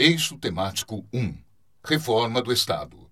Eixo 0.00 0.38
temático 0.38 1.04
1 1.12 1.36
Reforma 1.84 2.40
do 2.40 2.52
Estado. 2.52 3.10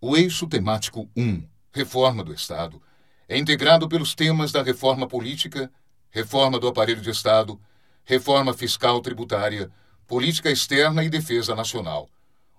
O 0.00 0.16
eixo 0.16 0.46
temático 0.46 1.10
1 1.16 1.42
Reforma 1.72 2.22
do 2.22 2.32
Estado 2.32 2.80
é 3.28 3.36
integrado 3.36 3.88
pelos 3.88 4.14
temas 4.14 4.52
da 4.52 4.62
reforma 4.62 5.08
política, 5.08 5.68
reforma 6.10 6.60
do 6.60 6.68
aparelho 6.68 7.00
de 7.00 7.10
Estado, 7.10 7.60
reforma 8.04 8.54
fiscal 8.54 9.00
tributária, 9.00 9.68
política 10.06 10.48
externa 10.48 11.02
e 11.02 11.10
defesa 11.10 11.56
nacional. 11.56 12.08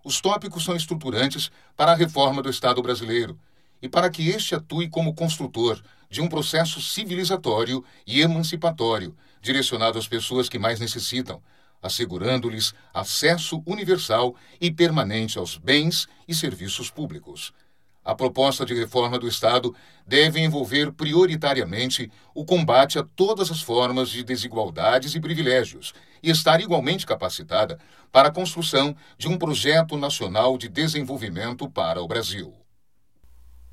Os 0.03 0.19
tópicos 0.19 0.65
são 0.65 0.75
estruturantes 0.75 1.49
para 1.77 1.93
a 1.93 1.95
reforma 1.95 2.41
do 2.41 2.49
Estado 2.49 2.81
brasileiro 2.81 3.39
e 3.81 3.87
para 3.87 4.09
que 4.09 4.27
este 4.27 4.55
atue 4.55 4.89
como 4.89 5.15
construtor 5.15 5.81
de 6.09 6.19
um 6.19 6.27
processo 6.27 6.81
civilizatório 6.81 7.81
e 8.05 8.19
emancipatório 8.19 9.15
direcionado 9.41 9.97
às 9.97 10.05
pessoas 10.05 10.49
que 10.49 10.59
mais 10.59 10.81
necessitam 10.81 11.41
assegurando-lhes 11.83 12.73
acesso 12.93 13.61
universal 13.65 14.35
e 14.59 14.71
permanente 14.71 15.37
aos 15.37 15.57
bens 15.57 16.07
e 16.27 16.33
serviços 16.33 16.89
públicos. 16.89 17.53
A 18.05 18.15
proposta 18.15 18.65
de 18.65 18.73
reforma 18.73 19.17
do 19.17 19.27
Estado 19.27 19.73
deve 20.05 20.39
envolver 20.39 20.91
prioritariamente 20.91 22.11
o 22.33 22.43
combate 22.43 22.99
a 22.99 23.03
todas 23.03 23.49
as 23.51 23.61
formas 23.61 24.09
de 24.09 24.23
desigualdades 24.23 25.15
e 25.15 25.21
privilégios 25.21 25.93
e 26.21 26.29
estar 26.29 26.59
igualmente 26.59 27.05
capacitada 27.05 27.79
para 28.11 28.27
a 28.29 28.31
construção 28.31 28.95
de 29.17 29.27
um 29.27 29.37
projeto 29.37 29.97
nacional 29.97 30.57
de 30.57 30.67
desenvolvimento 30.67 31.69
para 31.69 32.01
o 32.01 32.07
Brasil. 32.07 32.53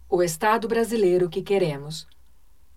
O 0.08 0.22
Estado 0.22 0.66
brasileiro 0.66 1.28
que 1.28 1.42
queremos. 1.42 2.06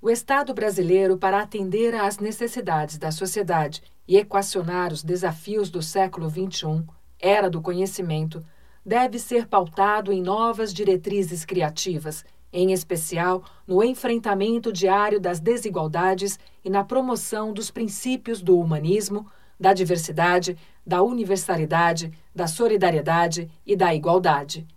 O 0.05 0.09
Estado 0.09 0.53
brasileiro, 0.53 1.17
para 1.17 1.39
atender 1.39 1.95
às 1.95 2.19
necessidades 2.19 2.97
da 2.97 3.09
sociedade 3.09 3.81
e 4.05 4.17
equacionar 4.17 4.91
os 4.91 5.01
desafios 5.01 5.69
do 5.69 5.81
século 5.81 6.29
XXI, 6.29 6.83
era 7.17 7.49
do 7.49 7.61
conhecimento, 7.61 8.43
deve 8.85 9.17
ser 9.17 9.47
pautado 9.47 10.11
em 10.11 10.21
novas 10.21 10.73
diretrizes 10.73 11.45
criativas, 11.45 12.25
em 12.51 12.73
especial 12.73 13.45
no 13.65 13.81
enfrentamento 13.81 14.73
diário 14.73 15.21
das 15.21 15.39
desigualdades 15.39 16.37
e 16.65 16.69
na 16.69 16.83
promoção 16.83 17.53
dos 17.53 17.71
princípios 17.71 18.41
do 18.41 18.59
humanismo, 18.59 19.25
da 19.57 19.73
diversidade, 19.73 20.57
da 20.85 21.01
universalidade, 21.01 22.11
da 22.35 22.45
solidariedade 22.45 23.49
e 23.65 23.73
da 23.73 23.95
igualdade. 23.95 24.67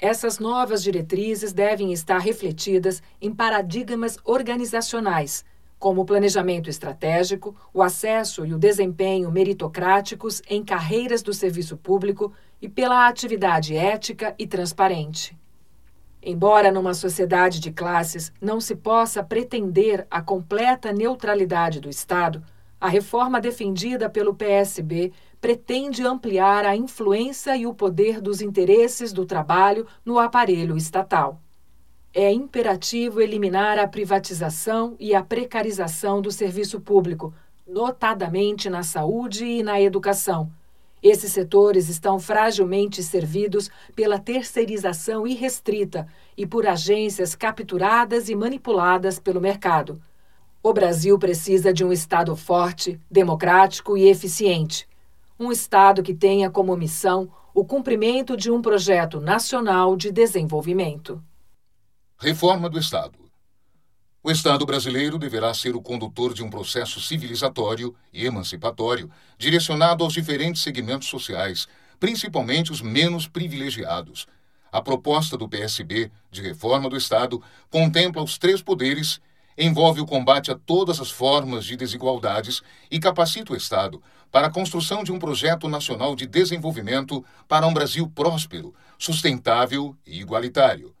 Essas 0.00 0.38
novas 0.38 0.84
diretrizes 0.84 1.52
devem 1.52 1.92
estar 1.92 2.18
refletidas 2.18 3.02
em 3.20 3.34
paradigmas 3.34 4.16
organizacionais, 4.24 5.44
como 5.76 6.02
o 6.02 6.04
planejamento 6.04 6.70
estratégico, 6.70 7.56
o 7.74 7.82
acesso 7.82 8.46
e 8.46 8.54
o 8.54 8.58
desempenho 8.58 9.30
meritocráticos 9.30 10.40
em 10.48 10.64
carreiras 10.64 11.20
do 11.20 11.34
serviço 11.34 11.76
público 11.76 12.32
e 12.62 12.68
pela 12.68 13.08
atividade 13.08 13.76
ética 13.76 14.36
e 14.38 14.46
transparente. 14.46 15.36
Embora 16.22 16.70
numa 16.70 16.94
sociedade 16.94 17.58
de 17.58 17.72
classes 17.72 18.32
não 18.40 18.60
se 18.60 18.76
possa 18.76 19.22
pretender 19.22 20.06
a 20.08 20.22
completa 20.22 20.92
neutralidade 20.92 21.80
do 21.80 21.88
Estado, 21.88 22.42
a 22.80 22.88
reforma 22.88 23.40
defendida 23.40 24.08
pelo 24.08 24.34
PSB 24.34 25.12
pretende 25.40 26.04
ampliar 26.04 26.64
a 26.64 26.76
influência 26.76 27.56
e 27.56 27.66
o 27.66 27.74
poder 27.74 28.20
dos 28.20 28.40
interesses 28.40 29.12
do 29.12 29.24
trabalho 29.24 29.86
no 30.04 30.18
aparelho 30.18 30.76
estatal. 30.76 31.40
É 32.12 32.32
imperativo 32.32 33.20
eliminar 33.20 33.78
a 33.78 33.86
privatização 33.86 34.96
e 34.98 35.14
a 35.14 35.22
precarização 35.22 36.20
do 36.20 36.32
serviço 36.32 36.80
público, 36.80 37.32
notadamente 37.66 38.68
na 38.68 38.82
saúde 38.82 39.44
e 39.44 39.62
na 39.62 39.80
educação. 39.80 40.50
Esses 41.00 41.30
setores 41.30 41.88
estão 41.88 42.18
fragilmente 42.18 43.04
servidos 43.04 43.70
pela 43.94 44.18
terceirização 44.18 45.24
irrestrita 45.24 46.08
e 46.36 46.44
por 46.44 46.66
agências 46.66 47.36
capturadas 47.36 48.28
e 48.28 48.34
manipuladas 48.34 49.20
pelo 49.20 49.40
mercado. 49.40 50.00
O 50.60 50.72
Brasil 50.72 51.16
precisa 51.16 51.72
de 51.72 51.84
um 51.84 51.92
Estado 51.92 52.34
forte, 52.34 52.98
democrático 53.08 53.96
e 53.96 54.08
eficiente 54.08 54.88
um 55.38 55.52
Estado 55.52 56.02
que 56.02 56.12
tenha 56.12 56.50
como 56.50 56.76
missão 56.76 57.30
o 57.54 57.64
cumprimento 57.64 58.36
de 58.36 58.50
um 58.50 58.60
projeto 58.60 59.20
nacional 59.20 59.96
de 59.96 60.10
desenvolvimento. 60.10 61.22
Reforma 62.18 62.68
do 62.68 62.78
Estado. 62.78 63.18
O 64.22 64.30
Estado 64.30 64.66
brasileiro 64.66 65.16
deverá 65.16 65.54
ser 65.54 65.76
o 65.76 65.80
condutor 65.80 66.34
de 66.34 66.42
um 66.42 66.50
processo 66.50 67.00
civilizatório 67.00 67.94
e 68.12 68.26
emancipatório 68.26 69.08
direcionado 69.38 70.02
aos 70.02 70.12
diferentes 70.12 70.62
segmentos 70.62 71.08
sociais, 71.08 71.68
principalmente 72.00 72.72
os 72.72 72.82
menos 72.82 73.28
privilegiados. 73.28 74.26
A 74.72 74.82
proposta 74.82 75.36
do 75.36 75.48
PSB 75.48 76.10
de 76.30 76.42
reforma 76.42 76.90
do 76.90 76.96
Estado 76.96 77.40
contempla 77.70 78.22
os 78.22 78.36
três 78.36 78.60
poderes 78.60 79.20
envolve 79.58 80.00
o 80.00 80.06
combate 80.06 80.52
a 80.52 80.54
todas 80.54 81.00
as 81.00 81.10
formas 81.10 81.64
de 81.64 81.76
desigualdades 81.76 82.62
e 82.88 83.00
capacita 83.00 83.52
o 83.52 83.56
Estado 83.56 84.00
para 84.30 84.48
a 84.48 84.50
construção 84.50 85.02
de 85.02 85.12
um 85.12 85.18
projeto 85.18 85.68
nacional 85.68 86.14
de 86.14 86.26
desenvolvimento 86.26 87.24
para 87.46 87.66
um 87.66 87.72
Brasil 87.72 88.08
próspero, 88.08 88.74
sustentável 88.98 89.96
e 90.06 90.20
igualitário. 90.20 90.94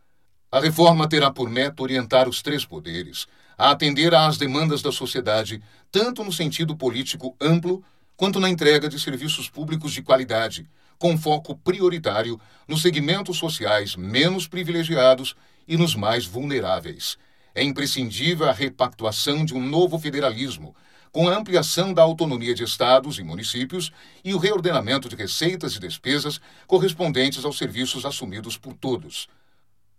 A 0.50 0.60
reforma 0.60 1.08
terá 1.08 1.30
por 1.30 1.48
meta 1.50 1.82
orientar 1.82 2.28
os 2.28 2.42
três 2.42 2.64
poderes 2.64 3.26
a 3.56 3.70
atender 3.70 4.14
às 4.14 4.38
demandas 4.38 4.80
da 4.82 4.92
sociedade, 4.92 5.60
tanto 5.90 6.22
no 6.22 6.32
sentido 6.32 6.76
político 6.76 7.36
amplo 7.40 7.82
quanto 8.16 8.38
na 8.38 8.48
entrega 8.48 8.88
de 8.88 9.00
serviços 9.00 9.50
públicos 9.50 9.92
de 9.92 10.02
qualidade, 10.02 10.68
com 10.98 11.18
foco 11.18 11.56
prioritário 11.56 12.40
nos 12.66 12.82
segmentos 12.82 13.36
sociais 13.36 13.96
menos 13.96 14.46
privilegiados 14.46 15.34
e 15.66 15.76
nos 15.76 15.94
mais 15.94 16.24
vulneráveis 16.24 17.18
é 17.58 17.64
imprescindível 17.64 18.48
a 18.48 18.52
repactuação 18.52 19.44
de 19.44 19.52
um 19.52 19.60
novo 19.60 19.98
federalismo, 19.98 20.76
com 21.12 21.28
a 21.28 21.36
ampliação 21.36 21.92
da 21.92 22.02
autonomia 22.02 22.54
de 22.54 22.64
estados 22.64 23.18
e 23.18 23.22
municípios 23.22 23.92
e 24.24 24.34
o 24.34 24.38
reordenamento 24.38 25.08
de 25.08 25.16
receitas 25.16 25.74
e 25.74 25.80
despesas 25.80 26.40
correspondentes 26.66 27.44
aos 27.44 27.58
serviços 27.58 28.04
assumidos 28.04 28.56
por 28.56 28.74
todos. 28.74 29.28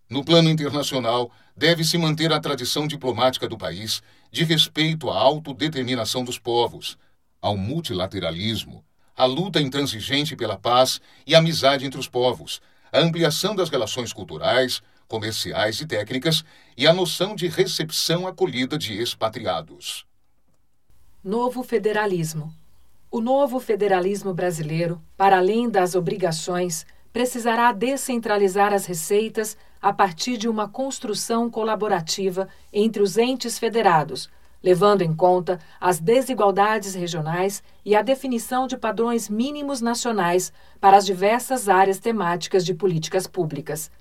No 0.10 0.24
plano 0.26 0.50
internacional, 0.50 1.32
deve-se 1.56 1.98
manter 1.98 2.34
a 2.34 2.40
tradição 2.40 2.88
diplomática 2.88 3.48
do 3.48 3.58
país 3.58 4.02
de 4.32 4.44
respeito 4.44 5.10
à 5.10 5.18
autodeterminação 5.18 6.24
dos 6.24 6.40
povos, 6.40 6.98
ao 7.42 7.56
multilateralismo, 7.56 8.84
à 9.16 9.26
luta 9.26 9.62
intransigente 9.62 10.36
pela 10.36 10.58
paz 10.58 11.00
e 11.28 11.36
amizade 11.36 11.86
entre 11.86 12.00
os 12.00 12.08
povos, 12.08 12.62
a 12.92 13.00
ampliação 13.00 13.56
das 13.56 13.70
relações 13.70 14.12
culturais, 14.12 14.82
comerciais 15.08 15.82
e 15.82 15.86
técnicas 15.86 16.44
e 16.78 16.88
a 16.88 16.94
noção 16.94 17.36
de 17.36 17.48
recepção 17.48 18.26
acolhida 18.26 18.78
de 18.78 18.94
expatriados. 18.94 20.09
Novo 21.22 21.64
federalismo. 21.64 22.50
O 23.12 23.20
novo 23.20 23.60
federalismo 23.60 24.34
brasileiro, 24.34 25.02
para 25.18 25.38
além 25.38 25.70
das 25.70 25.94
obrigações, 25.94 26.86
precisará 27.12 27.74
descentralizar 27.74 28.72
as 28.72 28.86
receitas 28.86 29.58
a 29.82 29.92
partir 29.92 30.38
de 30.38 30.48
uma 30.48 30.70
construção 30.70 31.50
colaborativa 31.52 32.48
entre 32.72 33.04
os 33.04 33.18
entes 33.18 33.60
federados, 33.60 34.30
levando 34.64 35.02
em 35.02 35.14
conta 35.14 35.60
as 35.78 36.00
desigualdades 36.00 36.96
regionais 36.96 37.62
e 37.84 37.98
a 37.98 38.02
definição 38.02 38.66
de 38.66 38.78
padrões 38.78 39.28
mínimos 39.28 39.82
nacionais 39.82 40.54
para 40.80 40.96
as 40.96 41.06
diversas 41.06 41.68
áreas 41.68 42.00
temáticas 42.00 42.64
de 42.64 42.74
políticas 42.74 43.28
públicas. 43.28 43.92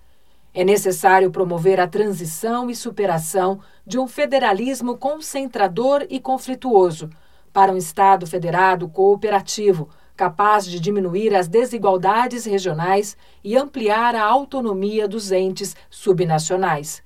É 0.59 0.65
necessário 0.65 1.31
promover 1.31 1.79
a 1.79 1.87
transição 1.87 2.69
e 2.69 2.75
superação 2.75 3.61
de 3.87 3.97
um 3.97 4.09
federalismo 4.09 4.97
concentrador 4.97 6.05
e 6.11 6.19
conflituoso 6.19 7.09
para 7.53 7.71
um 7.71 7.77
Estado 7.77 8.27
federado 8.27 8.89
cooperativo, 8.89 9.89
capaz 10.17 10.67
de 10.67 10.81
diminuir 10.81 11.33
as 11.33 11.47
desigualdades 11.47 12.45
regionais 12.45 13.17
e 13.45 13.57
ampliar 13.57 14.17
a 14.17 14.25
autonomia 14.25 15.07
dos 15.07 15.31
entes 15.31 15.77
subnacionais. 15.89 17.05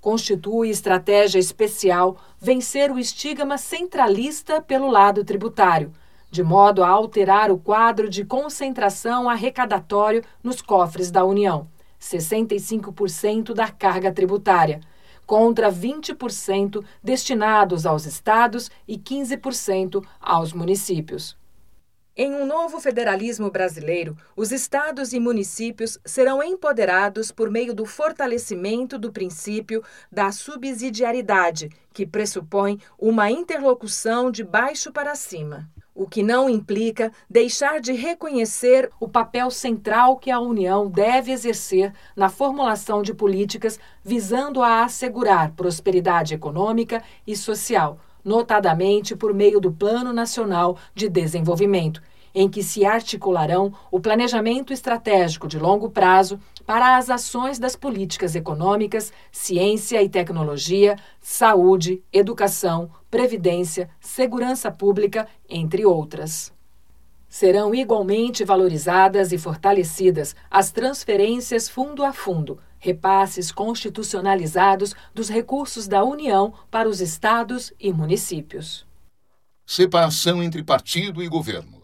Constitui 0.00 0.70
estratégia 0.70 1.40
especial 1.40 2.16
vencer 2.38 2.92
o 2.92 3.00
estigma 3.00 3.58
centralista 3.58 4.62
pelo 4.62 4.88
lado 4.88 5.24
tributário, 5.24 5.90
de 6.30 6.44
modo 6.44 6.84
a 6.84 6.88
alterar 6.88 7.50
o 7.50 7.58
quadro 7.58 8.08
de 8.08 8.24
concentração 8.24 9.28
arrecadatório 9.28 10.22
nos 10.40 10.62
cofres 10.62 11.10
da 11.10 11.24
União 11.24 11.66
65% 12.02 13.54
da 13.54 13.70
carga 13.70 14.12
tributária, 14.12 14.80
contra 15.24 15.70
20% 15.70 16.84
destinados 17.02 17.86
aos 17.86 18.04
estados 18.04 18.70
e 18.86 18.98
15% 18.98 20.04
aos 20.20 20.52
municípios. 20.52 21.40
Em 22.14 22.34
um 22.34 22.44
novo 22.44 22.78
federalismo 22.78 23.50
brasileiro, 23.50 24.14
os 24.36 24.52
estados 24.52 25.14
e 25.14 25.20
municípios 25.20 25.98
serão 26.04 26.42
empoderados 26.42 27.32
por 27.32 27.50
meio 27.50 27.72
do 27.72 27.86
fortalecimento 27.86 28.98
do 28.98 29.10
princípio 29.10 29.82
da 30.10 30.30
subsidiariedade, 30.30 31.70
que 31.94 32.04
pressupõe 32.04 32.78
uma 32.98 33.30
interlocução 33.30 34.30
de 34.30 34.44
baixo 34.44 34.92
para 34.92 35.14
cima. 35.14 35.70
O 35.94 36.06
que 36.06 36.22
não 36.22 36.48
implica 36.48 37.12
deixar 37.28 37.80
de 37.80 37.92
reconhecer 37.92 38.90
o 38.98 39.08
papel 39.08 39.50
central 39.50 40.16
que 40.16 40.30
a 40.30 40.40
União 40.40 40.88
deve 40.88 41.32
exercer 41.32 41.92
na 42.16 42.28
formulação 42.28 43.02
de 43.02 43.12
políticas 43.12 43.78
visando 44.02 44.62
a 44.62 44.84
assegurar 44.84 45.52
prosperidade 45.52 46.34
econômica 46.34 47.02
e 47.26 47.36
social, 47.36 47.98
notadamente 48.24 49.14
por 49.14 49.34
meio 49.34 49.60
do 49.60 49.70
Plano 49.70 50.12
Nacional 50.12 50.78
de 50.94 51.08
Desenvolvimento, 51.08 52.02
em 52.34 52.48
que 52.48 52.62
se 52.62 52.84
articularão 52.84 53.72
o 53.90 54.00
planejamento 54.00 54.72
estratégico 54.72 55.46
de 55.46 55.58
longo 55.58 55.90
prazo 55.90 56.38
para 56.66 56.96
as 56.96 57.10
ações 57.10 57.58
das 57.58 57.76
políticas 57.76 58.34
econômicas, 58.34 59.12
ciência 59.30 60.02
e 60.02 60.08
tecnologia, 60.08 60.96
saúde, 61.20 62.02
educação, 62.12 62.90
previdência, 63.10 63.90
segurança 64.00 64.70
pública, 64.70 65.28
entre 65.48 65.84
outras. 65.84 66.52
Serão 67.28 67.74
igualmente 67.74 68.44
valorizadas 68.44 69.32
e 69.32 69.38
fortalecidas 69.38 70.36
as 70.50 70.70
transferências 70.70 71.68
fundo 71.68 72.04
a 72.04 72.12
fundo, 72.12 72.58
repasses 72.78 73.50
constitucionalizados 73.50 74.94
dos 75.14 75.28
recursos 75.28 75.88
da 75.88 76.04
União 76.04 76.52
para 76.70 76.88
os 76.88 77.00
estados 77.00 77.72
e 77.78 77.92
municípios. 77.92 78.86
Separação 79.64 80.42
entre 80.42 80.62
partido 80.62 81.22
e 81.22 81.28
governo. 81.28 81.81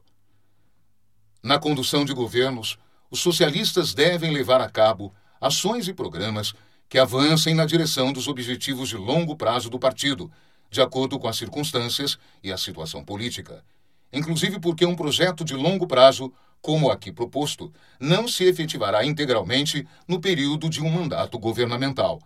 Na 1.43 1.59
condução 1.59 2.05
de 2.05 2.13
governos, 2.13 2.79
os 3.11 3.21
socialistas 3.21 3.95
devem 3.95 4.33
levar 4.33 4.61
a 4.61 4.69
cabo 4.69 5.15
ações 5.41 5.87
e 5.87 5.95
programas 5.95 6.53
que 6.89 6.99
avancem 6.99 7.55
na 7.55 7.65
direção 7.65 8.13
dos 8.13 8.27
objetivos 8.27 8.89
de 8.89 8.97
longo 8.97 9.37
prazo 9.37 9.71
do 9.71 9.79
partido, 9.79 10.31
de 10.71 10.81
acordo 10.81 11.19
com 11.19 11.29
as 11.29 11.37
circunstâncias 11.37 12.19
e 12.43 12.51
a 12.51 12.59
situação 12.59 13.05
política. 13.05 13.65
Inclusive 14.13 14.59
porque 14.59 14.85
um 14.85 14.97
projeto 14.97 15.45
de 15.45 15.55
longo 15.55 15.87
prazo, 15.87 16.33
como 16.61 16.91
aqui 16.91 17.13
proposto, 17.13 17.73
não 18.01 18.27
se 18.27 18.45
efetivará 18.45 19.05
integralmente 19.05 19.87
no 20.09 20.21
período 20.21 20.69
de 20.69 20.83
um 20.83 20.91
mandato 20.91 21.39
governamental. 21.39 22.21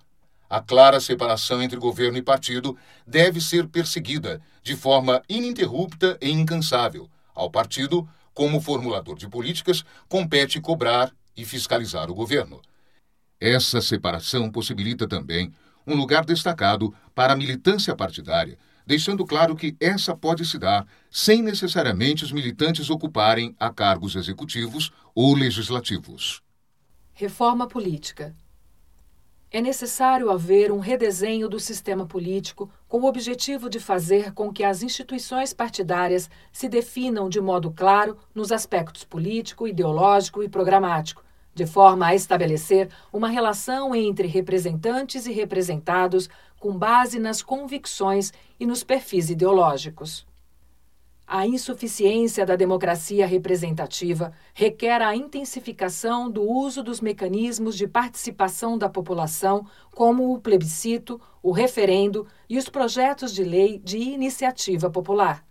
A 0.49 0.61
clara 0.61 1.00
separação 1.00 1.62
entre 1.62 1.79
governo 1.79 2.19
e 2.19 2.23
partido 2.23 2.76
deve 3.06 3.41
ser 3.41 3.67
perseguida 3.69 4.41
de 4.62 4.76
forma 4.76 5.23
ininterrupta 5.29 6.17
e 6.20 6.31
incansável. 6.31 7.11
Ao 7.35 7.50
partido, 7.50 8.08
como 8.34 8.61
formulador 8.61 9.17
de 9.17 9.29
políticas, 9.29 9.84
compete 10.08 10.61
cobrar 10.61 11.12
e 11.37 11.44
fiscalizar 11.44 12.11
o 12.11 12.14
governo. 12.14 12.61
Essa 13.40 13.81
separação 13.81 14.50
possibilita 14.50 15.08
também 15.08 15.52
um 15.87 15.94
lugar 15.94 16.25
destacado 16.25 16.94
para 17.14 17.32
a 17.32 17.37
militância 17.37 17.94
partidária, 17.96 18.56
deixando 18.87 19.26
claro 19.26 19.56
que 19.56 19.76
essa 19.81 20.17
pode 20.17 20.44
se 20.44 20.58
dar 20.58 20.87
sem 21.11 21.43
necessariamente 21.43 22.25
os 22.25 22.32
militantes 22.32 22.90
ocuparem 22.90 23.55
a 23.58 23.70
cargos 23.70 24.14
executivos 24.14 24.93
ou 25.14 25.34
legislativos. 25.34 26.43
Reforma 27.12 27.67
política. 27.69 28.34
É 29.54 29.60
necessário 29.60 30.31
haver 30.31 30.72
um 30.72 30.78
redesenho 30.78 31.46
do 31.46 31.60
sistema 31.60 32.06
político 32.06 32.70
com 32.88 33.02
o 33.02 33.04
objetivo 33.04 33.69
de 33.69 33.78
fazer 33.78 34.32
com 34.32 34.50
que 34.50 34.64
as 34.64 34.82
instituições 34.82 35.52
partidárias 35.52 36.31
se 36.50 36.70
definam 36.70 37.28
de 37.28 37.38
modo 37.38 37.70
claro 37.70 38.16
nos 38.34 38.50
aspectos 38.50 39.04
político, 39.04 39.69
ideológico 39.69 40.43
e 40.43 40.49
programático, 40.49 41.22
de 41.54 41.66
forma 41.66 42.06
a 42.06 42.14
estabelecer 42.14 42.88
uma 43.12 43.28
relação 43.28 43.94
entre 43.94 44.26
representantes 44.26 45.26
e 45.26 45.32
representados 45.32 46.31
com 46.58 46.72
base 46.75 47.19
nas 47.19 47.43
convicções 47.43 48.32
e 48.58 48.64
nos 48.64 48.82
perfis 48.82 49.28
ideológicos. 49.28 50.26
A 51.26 51.46
insuficiência 51.46 52.44
da 52.44 52.56
democracia 52.56 53.26
representativa 53.26 54.32
requer 54.52 55.00
a 55.00 55.16
intensificação 55.16 56.30
do 56.30 56.42
uso 56.42 56.82
dos 56.82 57.00
mecanismos 57.00 57.76
de 57.76 57.86
participação 57.86 58.76
da 58.76 58.88
população, 58.88 59.64
como 59.94 60.34
o 60.34 60.40
plebiscito, 60.40 61.20
o 61.42 61.52
referendo 61.52 62.26
e 62.48 62.58
os 62.58 62.69
projetos 62.69 63.32
de 63.32 63.44
lei 63.44 63.78
de 63.78 63.98
iniciativa 63.98 64.90
popular. 64.90 65.44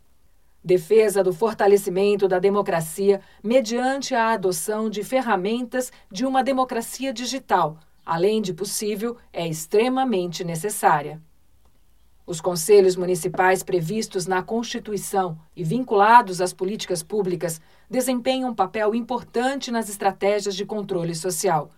Defesa 0.63 1.23
do 1.23 1.33
fortalecimento 1.33 2.27
da 2.27 2.37
democracia 2.37 3.19
mediante 3.43 4.13
a 4.13 4.33
adoção 4.33 4.87
de 4.87 5.03
ferramentas 5.03 5.91
de 6.11 6.25
uma 6.25 6.43
democracia 6.43 7.11
digital, 7.11 7.79
além 8.05 8.41
de 8.41 8.53
possível, 8.53 9.17
é 9.33 9.47
extremamente 9.47 10.43
necessária. 10.43 11.19
Os 12.25 12.39
conselhos 12.39 12.95
municipais 12.95 13.63
previstos 13.63 14.27
na 14.27 14.43
Constituição 14.43 15.37
e 15.55 15.63
vinculados 15.63 16.39
às 16.39 16.53
políticas 16.53 17.01
públicas 17.01 17.59
desempenham 17.89 18.51
um 18.51 18.55
papel 18.55 18.93
importante 18.93 19.71
nas 19.71 19.89
estratégias 19.89 20.55
de 20.55 20.65
controle 20.65 21.15
social. 21.15 21.71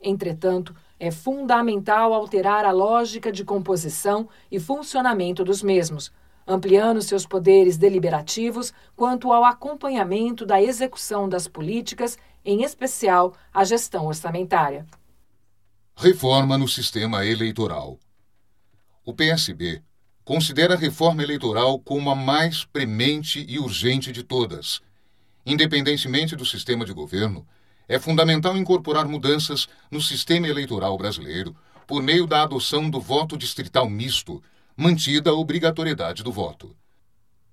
Entretanto, 0.00 0.74
é 1.00 1.10
fundamental 1.10 2.14
alterar 2.14 2.64
a 2.64 2.70
lógica 2.70 3.32
de 3.32 3.44
composição 3.44 4.28
e 4.50 4.60
funcionamento 4.60 5.44
dos 5.44 5.62
mesmos, 5.62 6.12
ampliando 6.46 7.02
seus 7.02 7.26
poderes 7.26 7.76
deliberativos 7.76 8.72
quanto 8.96 9.32
ao 9.32 9.44
acompanhamento 9.44 10.46
da 10.46 10.62
execução 10.62 11.28
das 11.28 11.46
políticas, 11.46 12.16
em 12.44 12.62
especial 12.62 13.34
a 13.52 13.64
gestão 13.64 14.06
orçamentária. 14.06 14.86
Reforma 15.96 16.56
no 16.56 16.68
sistema 16.68 17.26
eleitoral. 17.26 17.98
O 19.04 19.12
PSB 19.12 19.82
considera 20.28 20.74
a 20.74 20.76
reforma 20.76 21.22
eleitoral 21.22 21.78
como 21.78 22.10
a 22.10 22.14
mais 22.14 22.62
premente 22.62 23.46
e 23.48 23.58
urgente 23.58 24.12
de 24.12 24.22
todas. 24.22 24.82
Independentemente 25.46 26.36
do 26.36 26.44
sistema 26.44 26.84
de 26.84 26.92
governo, 26.92 27.46
é 27.88 27.98
fundamental 27.98 28.54
incorporar 28.54 29.08
mudanças 29.08 29.66
no 29.90 30.02
sistema 30.02 30.46
eleitoral 30.46 30.98
brasileiro 30.98 31.56
por 31.86 32.02
meio 32.02 32.26
da 32.26 32.42
adoção 32.42 32.90
do 32.90 33.00
voto 33.00 33.38
distrital 33.38 33.88
misto, 33.88 34.42
mantida 34.76 35.30
a 35.30 35.32
obrigatoriedade 35.32 36.22
do 36.22 36.30
voto. 36.30 36.76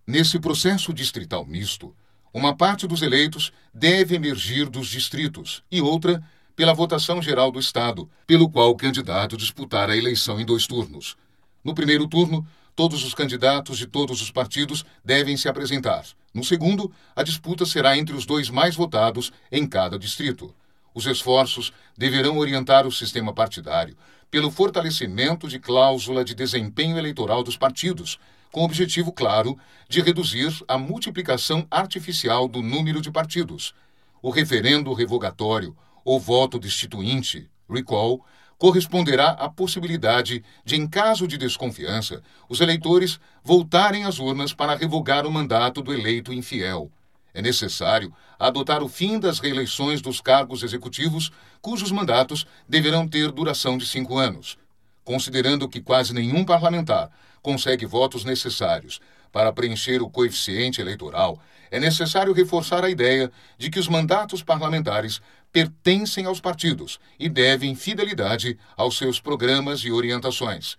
Nesse 0.05 0.37
processo 0.37 0.93
distrital 0.93 1.45
misto, 1.45 1.95
uma 2.33 2.53
parte 2.53 2.85
dos 2.85 3.01
eleitos 3.01 3.53
deve 3.73 4.15
emergir 4.15 4.69
dos 4.69 4.89
distritos 4.89 5.63
e 5.71 5.79
outra 5.79 6.21
pela 6.57 6.73
votação 6.73 7.21
geral 7.21 7.53
do 7.53 7.59
Estado, 7.59 8.09
pelo 8.27 8.49
qual 8.49 8.69
o 8.69 8.75
candidato 8.75 9.37
disputar 9.37 9.89
a 9.89 9.95
eleição 9.95 10.41
em 10.41 10.45
dois 10.45 10.67
turnos. 10.67 11.15
No 11.63 11.73
primeiro 11.73 12.05
turno, 12.05 12.45
Todos 12.75 13.05
os 13.05 13.13
candidatos 13.13 13.77
de 13.77 13.87
todos 13.87 14.21
os 14.21 14.29
partidos 14.29 14.85
devem 15.03 15.37
se 15.37 15.47
apresentar. 15.47 16.03
No 16.33 16.43
segundo, 16.43 16.91
a 17.15 17.23
disputa 17.23 17.65
será 17.65 17.97
entre 17.97 18.13
os 18.13 18.25
dois 18.25 18.49
mais 18.49 18.75
votados 18.75 19.31
em 19.49 19.65
cada 19.65 19.97
distrito. 19.97 20.53
Os 20.93 21.05
esforços 21.05 21.71
deverão 21.97 22.37
orientar 22.37 22.85
o 22.85 22.91
sistema 22.91 23.33
partidário 23.33 23.95
pelo 24.29 24.51
fortalecimento 24.51 25.47
de 25.47 25.57
cláusula 25.57 26.25
de 26.25 26.35
desempenho 26.35 26.97
eleitoral 26.97 27.41
dos 27.41 27.55
partidos, 27.55 28.19
com 28.51 28.61
o 28.61 28.65
objetivo 28.65 29.13
claro 29.13 29.57
de 29.87 30.01
reduzir 30.01 30.51
a 30.67 30.77
multiplicação 30.77 31.65
artificial 31.71 32.45
do 32.45 32.61
número 32.61 32.99
de 32.99 33.09
partidos. 33.09 33.73
O 34.21 34.29
referendo 34.29 34.91
revogatório 34.91 35.73
ou 36.03 36.19
voto 36.19 36.59
destituinte, 36.59 37.49
recall, 37.69 38.25
corresponderá 38.57 39.31
à 39.31 39.49
possibilidade 39.49 40.43
de, 40.63 40.75
em 40.75 40.87
caso 40.87 41.27
de 41.27 41.37
desconfiança, 41.37 42.21
os 42.47 42.61
eleitores 42.61 43.19
voltarem 43.43 44.05
às 44.05 44.19
urnas 44.19 44.53
para 44.53 44.75
revogar 44.75 45.25
o 45.25 45.31
mandato 45.31 45.81
do 45.81 45.93
eleito 45.93 46.31
infiel. 46.33 46.89
É 47.33 47.41
necessário 47.41 48.13
adotar 48.39 48.81
o 48.81 48.87
fim 48.87 49.19
das 49.19 49.39
reeleições 49.39 50.01
dos 50.01 50.21
cargos 50.21 50.63
executivos, 50.63 51.31
cujos 51.61 51.91
mandatos 51.91 52.47
deverão 52.67 53.07
ter 53.07 53.31
duração 53.31 53.77
de 53.77 53.85
cinco 53.85 54.17
anos. 54.17 54.57
Considerando 55.03 55.67
que 55.67 55.81
quase 55.81 56.13
nenhum 56.13 56.45
parlamentar 56.45 57.09
consegue 57.41 57.85
votos 57.85 58.23
necessários 58.23 59.01
para 59.31 59.51
preencher 59.51 60.01
o 60.01 60.09
coeficiente 60.09 60.79
eleitoral, 60.79 61.39
é 61.69 61.79
necessário 61.79 62.31
reforçar 62.31 62.85
a 62.85 62.89
ideia 62.89 63.29
de 63.57 63.69
que 63.69 63.79
os 63.79 63.89
mandatos 63.89 64.41
parlamentares 64.41 65.21
pertencem 65.55 66.25
aos 66.25 66.41
partidos 66.41 66.99
e 67.17 67.29
devem 67.29 67.75
fidelidade 67.75 68.59
aos 68.75 68.97
seus 68.97 69.21
programas 69.21 69.79
e 69.85 69.89
orientações. 69.89 70.75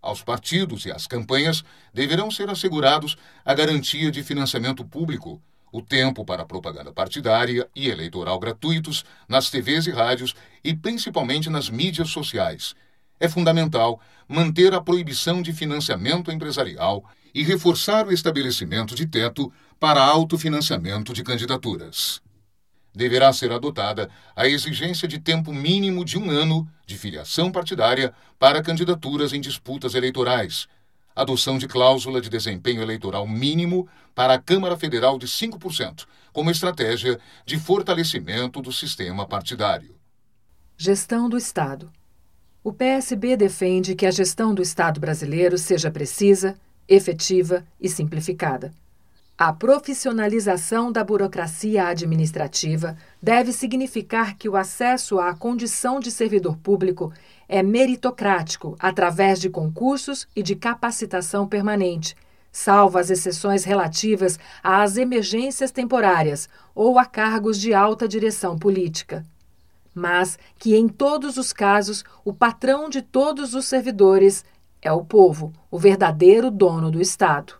Aos 0.00 0.22
partidos 0.22 0.86
e 0.86 0.92
às 0.92 1.04
campanhas 1.04 1.64
deverão 1.92 2.30
ser 2.30 2.48
assegurados 2.48 3.16
a 3.44 3.52
garantia 3.52 4.08
de 4.08 4.22
financiamento 4.22 4.84
público, 4.84 5.42
o 5.72 5.82
tempo 5.82 6.24
para 6.24 6.46
propaganda 6.46 6.92
partidária 6.92 7.68
e 7.74 7.88
eleitoral 7.88 8.38
gratuitos 8.38 9.04
nas 9.28 9.50
TVs 9.50 9.88
e 9.88 9.90
rádios 9.90 10.36
e 10.62 10.76
principalmente 10.76 11.50
nas 11.50 11.68
mídias 11.68 12.10
sociais. 12.10 12.76
É 13.18 13.28
fundamental 13.28 14.00
manter 14.28 14.72
a 14.74 14.80
proibição 14.80 15.42
de 15.42 15.52
financiamento 15.52 16.30
empresarial 16.30 17.04
e 17.34 17.42
reforçar 17.42 18.06
o 18.06 18.12
estabelecimento 18.12 18.94
de 18.94 19.06
teto 19.06 19.52
para 19.80 20.00
autofinanciamento 20.00 21.12
de 21.12 21.24
candidaturas. 21.24 22.22
Deverá 22.94 23.32
ser 23.32 23.52
adotada 23.52 24.10
a 24.34 24.48
exigência 24.48 25.06
de 25.06 25.18
tempo 25.18 25.52
mínimo 25.52 26.04
de 26.04 26.18
um 26.18 26.30
ano 26.30 26.68
de 26.84 26.98
filiação 26.98 27.52
partidária 27.52 28.12
para 28.38 28.62
candidaturas 28.62 29.32
em 29.32 29.40
disputas 29.40 29.94
eleitorais. 29.94 30.66
adoção 31.14 31.58
de 31.58 31.68
cláusula 31.68 32.20
de 32.20 32.30
desempenho 32.30 32.80
eleitoral 32.80 33.26
mínimo 33.26 33.86
para 34.14 34.34
a 34.34 34.38
Câmara 34.38 34.76
Federal 34.76 35.18
de 35.18 35.26
5%, 35.26 36.06
como 36.32 36.50
estratégia 36.50 37.18
de 37.44 37.58
fortalecimento 37.58 38.62
do 38.62 38.72
sistema 38.72 39.26
partidário. 39.26 39.94
Gestão 40.76 41.28
do 41.28 41.36
Estado. 41.36 41.90
O 42.62 42.72
PSB 42.72 43.36
defende 43.36 43.94
que 43.94 44.06
a 44.06 44.10
gestão 44.10 44.54
do 44.54 44.62
Estado 44.62 45.00
brasileiro 45.00 45.58
seja 45.58 45.90
precisa, 45.90 46.56
efetiva 46.88 47.66
e 47.80 47.88
simplificada. 47.88 48.72
A 49.42 49.54
profissionalização 49.54 50.92
da 50.92 51.02
burocracia 51.02 51.86
administrativa 51.86 52.94
deve 53.22 53.54
significar 53.54 54.36
que 54.36 54.50
o 54.50 54.54
acesso 54.54 55.18
à 55.18 55.34
condição 55.34 55.98
de 55.98 56.10
servidor 56.10 56.58
público 56.58 57.10
é 57.48 57.62
meritocrático 57.62 58.76
através 58.78 59.40
de 59.40 59.48
concursos 59.48 60.28
e 60.36 60.42
de 60.42 60.54
capacitação 60.54 61.48
permanente, 61.48 62.14
salvo 62.52 62.98
as 62.98 63.08
exceções 63.08 63.64
relativas 63.64 64.38
às 64.62 64.98
emergências 64.98 65.70
temporárias 65.70 66.46
ou 66.74 66.98
a 66.98 67.06
cargos 67.06 67.58
de 67.58 67.72
alta 67.72 68.06
direção 68.06 68.58
política. 68.58 69.24
Mas 69.94 70.38
que, 70.58 70.76
em 70.76 70.86
todos 70.86 71.38
os 71.38 71.50
casos, 71.50 72.04
o 72.26 72.34
patrão 72.34 72.90
de 72.90 73.00
todos 73.00 73.54
os 73.54 73.64
servidores 73.64 74.44
é 74.82 74.92
o 74.92 75.02
povo, 75.02 75.50
o 75.70 75.78
verdadeiro 75.78 76.50
dono 76.50 76.90
do 76.90 77.00
Estado. 77.00 77.54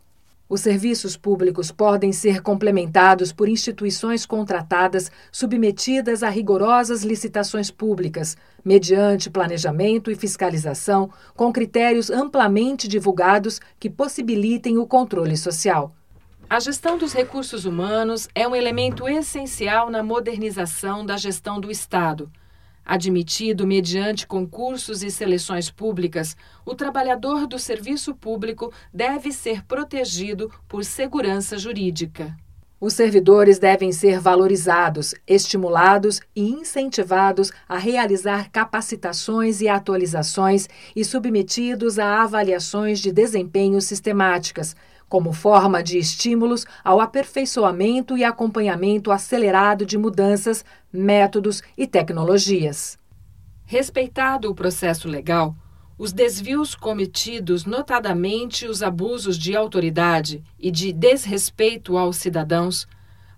Os 0.51 0.63
serviços 0.63 1.17
públicos 1.17 1.71
podem 1.71 2.11
ser 2.11 2.43
complementados 2.43 3.31
por 3.33 3.49
instituições 3.49 4.27
contratadas 4.27 5.09
submetidas 5.31 6.25
a 6.25 6.29
rigorosas 6.29 7.05
licitações 7.05 7.71
públicas, 7.71 8.37
mediante 8.65 9.31
planejamento 9.31 10.11
e 10.11 10.17
fiscalização, 10.17 11.09
com 11.37 11.53
critérios 11.53 12.11
amplamente 12.11 12.89
divulgados 12.89 13.61
que 13.79 13.89
possibilitem 13.89 14.77
o 14.77 14.89
controle 14.89 15.37
social. 15.37 15.95
A 16.49 16.59
gestão 16.59 16.99
dos 16.99 17.13
recursos 17.13 17.65
humanos 17.65 18.27
é 18.35 18.49
um 18.49 18.57
elemento 18.57 19.09
essencial 19.09 19.89
na 19.89 20.03
modernização 20.03 21.07
da 21.07 21.17
gestão 21.17 21.61
do 21.61 21.71
Estado 21.71 22.29
Admitido 22.85 23.67
mediante 23.67 24.27
concursos 24.27 25.03
e 25.03 25.11
seleções 25.11 25.71
públicas, 25.71 26.37
o 26.65 26.75
trabalhador 26.75 27.47
do 27.47 27.59
serviço 27.59 28.15
público 28.15 28.73
deve 28.93 29.33
ser 29.33 29.65
protegido 29.65 30.51
por 30.67 30.85
segurança 30.85 31.57
jurídica. 31.57 32.37
Os 32.81 32.95
servidores 32.95 33.59
devem 33.59 33.93
ser 33.93 34.19
valorizados, 34.19 35.15
estimulados 35.27 36.19
e 36.35 36.49
incentivados 36.49 37.53
a 37.69 37.77
realizar 37.77 38.51
capacitações 38.51 39.61
e 39.61 39.69
atualizações 39.69 40.67
e 40.97 41.05
submetidos 41.05 41.99
a 41.99 42.23
avaliações 42.23 42.99
de 42.99 43.13
desempenho 43.13 43.83
sistemáticas, 43.83 44.75
como 45.11 45.33
forma 45.33 45.83
de 45.83 45.99
estímulos 45.99 46.65
ao 46.85 47.01
aperfeiçoamento 47.01 48.17
e 48.17 48.23
acompanhamento 48.23 49.11
acelerado 49.11 49.85
de 49.85 49.99
mudanças, 49.99 50.65
métodos 50.93 51.63
e 51.77 51.85
tecnologias. 51.85 52.97
Respeitado 53.67 54.49
o 54.49 54.55
processo 54.55 55.09
legal, 55.09 55.57
os 55.99 56.13
desvios 56.13 56.77
cometidos, 56.77 57.65
notadamente 57.65 58.67
os 58.67 58.85
abusos 58.85 59.37
de 59.37 59.57
autoridade 59.57 60.45
e 60.57 60.71
de 60.71 60.93
desrespeito 60.93 61.99
aos 61.99 62.17
cidadãos, 62.17 62.87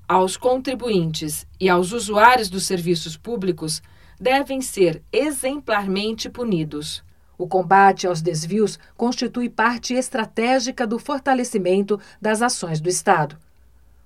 aos 0.07 0.37
contribuintes 0.37 1.47
e 1.59 1.71
aos 1.71 1.93
usuários 1.93 2.51
dos 2.51 2.65
serviços 2.65 3.17
públicos, 3.17 3.83
devem 4.21 4.61
ser 4.61 5.03
exemplarmente 5.11 6.29
punidos. 6.29 7.03
O 7.39 7.47
combate 7.47 8.07
aos 8.07 8.21
desvios 8.23 8.79
constitui 8.97 9.49
parte 9.49 9.95
estratégica 9.95 10.87
do 10.87 10.99
fortalecimento 10.99 11.99
das 12.21 12.43
ações 12.43 12.81
do 12.81 12.89
Estado. 12.89 13.37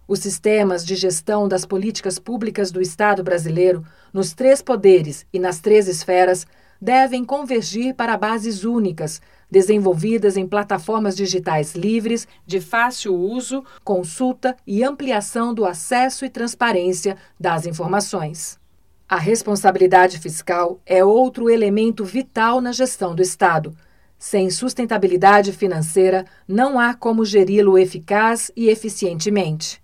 Os 0.09 0.21
sistemas 0.21 0.87
de 0.87 0.95
gestão 0.95 1.49
das 1.49 1.65
políticas 1.65 2.19
públicas 2.19 2.71
do 2.71 2.81
Estado 2.81 3.25
brasileiro, 3.25 3.85
nos 4.13 4.33
três 4.33 4.63
poderes 4.63 5.27
e 5.33 5.39
nas 5.39 5.59
três 5.59 5.89
esferas, 5.89 6.47
devem 6.81 7.25
convergir 7.25 7.95
para 7.95 8.17
bases 8.17 8.63
únicas, 8.63 9.21
desenvolvidas 9.51 10.37
em 10.37 10.47
plataformas 10.47 11.17
digitais 11.17 11.75
livres, 11.75 12.29
de 12.47 12.61
fácil 12.61 13.15
uso, 13.15 13.65
consulta 13.83 14.57
e 14.67 14.85
ampliação 14.85 15.53
do 15.53 15.65
acesso 15.65 16.25
e 16.25 16.31
transparência 16.31 17.17
das 17.39 17.67
informações. 17.67 18.59
A 19.09 19.19
responsabilidade 19.19 20.19
fiscal 20.19 20.81
é 20.85 21.05
outro 21.05 21.49
elemento 21.49 22.05
vital 22.05 22.61
na 22.61 22.73
gestão 22.73 23.15
do 23.15 23.23
Estado. 23.23 23.77
Sem 24.19 24.51
sustentabilidade 24.51 25.53
financeira, 25.53 26.25
não 26.49 26.81
há 26.81 26.93
como 26.93 27.25
geri-lo 27.25 27.79
eficaz 27.79 28.51
e 28.57 28.69
eficientemente. 28.69 29.81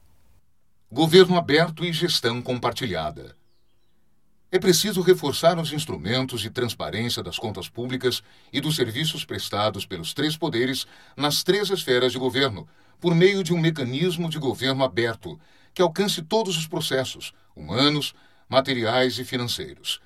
Governo 0.90 1.36
aberto 1.36 1.84
e 1.84 1.92
gestão 1.92 2.42
compartilhada. 2.42 3.36
É 4.50 4.58
preciso 4.58 5.00
reforçar 5.00 5.56
os 5.56 5.72
instrumentos 5.72 6.40
de 6.40 6.50
transparência 6.50 7.22
das 7.22 7.38
contas 7.38 7.68
públicas 7.68 8.24
e 8.52 8.60
dos 8.60 8.74
serviços 8.74 9.24
prestados 9.24 9.86
pelos 9.86 10.12
três 10.12 10.36
poderes 10.36 10.84
nas 11.16 11.44
três 11.44 11.70
esferas 11.70 12.10
de 12.10 12.18
governo, 12.18 12.66
por 13.00 13.14
meio 13.14 13.44
de 13.44 13.54
um 13.54 13.60
mecanismo 13.60 14.28
de 14.28 14.40
governo 14.40 14.82
aberto 14.82 15.38
que 15.72 15.80
alcance 15.80 16.22
todos 16.22 16.56
os 16.56 16.66
processos, 16.66 17.32
humanos, 17.54 18.14
materiais 18.48 19.18
e 19.18 19.24
financeiros. 19.24 20.00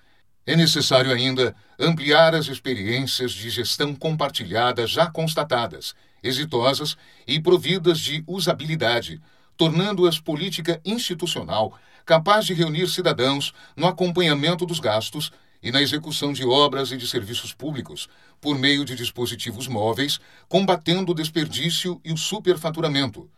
É 0.47 0.55
necessário 0.55 1.13
ainda 1.13 1.55
ampliar 1.79 2.35
as 2.35 2.47
experiências 2.47 3.33
de 3.33 3.51
gestão 3.51 3.95
compartilhada 3.95 4.87
já 4.87 5.11
constatadas, 5.11 5.95
exitosas 6.23 6.97
e 7.27 7.41
providas 7.41 7.99
de 7.99 8.23
usabilidade, 8.27 9.21
tornando-as 9.57 10.21
política 10.21 10.81
institucional 10.85 11.77
capaz 12.05 12.47
de 12.47 12.55
reunir 12.55 12.89
cidadãos 12.89 13.53
no 13.77 13.87
acompanhamento 13.87 14.65
dos 14.65 14.79
gastos 14.79 15.33
e 15.61 15.73
na 15.73 15.83
execução 15.83 16.33
de 16.33 16.45
obras 16.45 16.93
e 16.93 16.97
de 16.97 17.09
serviços 17.09 17.53
públicos, 17.53 18.09
por 18.41 18.57
meio 18.57 18.85
de 18.85 18.95
dispositivos 18.95 19.67
móveis, 19.67 20.21
combatendo 20.49 21.11
o 21.11 21.15
desperdício 21.15 22.01
e 22.05 22.13
o 22.13 22.17
superfaturamento 22.17 23.29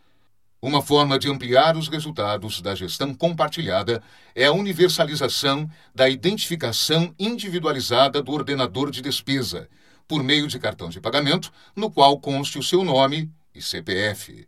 uma 0.61 0.81
forma 0.81 1.17
de 1.17 1.29
ampliar 1.29 1.77
os 1.77 1.87
resultados 1.87 2.61
da 2.61 2.75
gestão 2.75 3.13
compartilhada 3.13 4.03
é 4.35 4.45
a 4.45 4.51
universalização 4.51 5.69
da 5.95 6.09
identificação 6.09 7.13
individualizada 7.17 8.21
do 8.21 8.31
ordenador 8.33 8.91
de 8.91 9.01
despesa, 9.01 9.69
por 10.05 10.21
meio 10.21 10.47
de 10.47 10.59
cartão 10.59 10.89
de 10.89 10.99
pagamento, 10.99 11.51
no 11.73 11.89
qual 11.89 12.19
conste 12.19 12.59
o 12.59 12.63
seu 12.63 12.83
nome 12.83 13.31
e 13.55 13.61
CPF. 13.61 14.47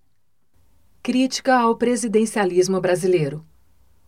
Crítica 1.01 1.58
ao 1.58 1.77
presidencialismo 1.77 2.82
brasileiro. 2.82 3.46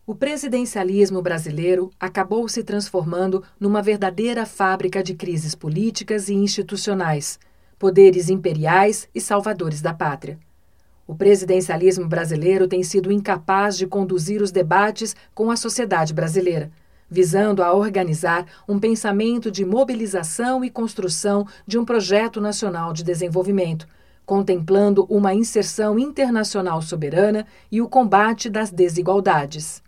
O 0.06 0.14
presidencialismo 0.14 1.22
brasileiro 1.22 1.90
acabou 1.98 2.50
se 2.50 2.64
transformando 2.64 3.42
numa 3.58 3.82
verdadeira 3.82 4.46
fábrica 4.46 5.02
de 5.02 5.16
crises 5.16 5.56
políticas 5.56 6.28
e 6.28 6.34
institucionais, 6.34 7.40
poderes 7.80 8.30
imperiais 8.30 9.08
e 9.16 9.22
salvadores 9.22 9.82
da 9.82 9.94
pátria. 9.94 10.38
O 11.06 11.14
presidencialismo 11.14 12.08
brasileiro 12.08 12.66
tem 12.66 12.82
sido 12.82 13.12
incapaz 13.12 13.78
de 13.78 13.86
conduzir 13.86 14.42
os 14.42 14.52
debates 14.52 15.14
com 15.36 15.52
a 15.52 15.58
sociedade 15.58 16.14
brasileira, 16.14 16.72
visando 17.10 17.62
a 17.62 17.74
organizar 17.74 18.46
um 18.68 18.80
pensamento 18.80 19.52
de 19.52 19.66
mobilização 19.66 20.64
e 20.64 20.70
construção 20.70 21.46
de 21.68 21.78
um 21.78 21.84
projeto 21.84 22.40
nacional 22.40 22.94
de 22.94 23.04
desenvolvimento, 23.04 23.86
contemplando 24.26 25.06
uma 25.10 25.34
inserção 25.34 26.00
internacional 26.00 26.82
soberana 26.82 27.46
e 27.70 27.82
o 27.82 27.90
combate 27.90 28.50
das 28.50 28.72
desigualdades. 28.72 29.84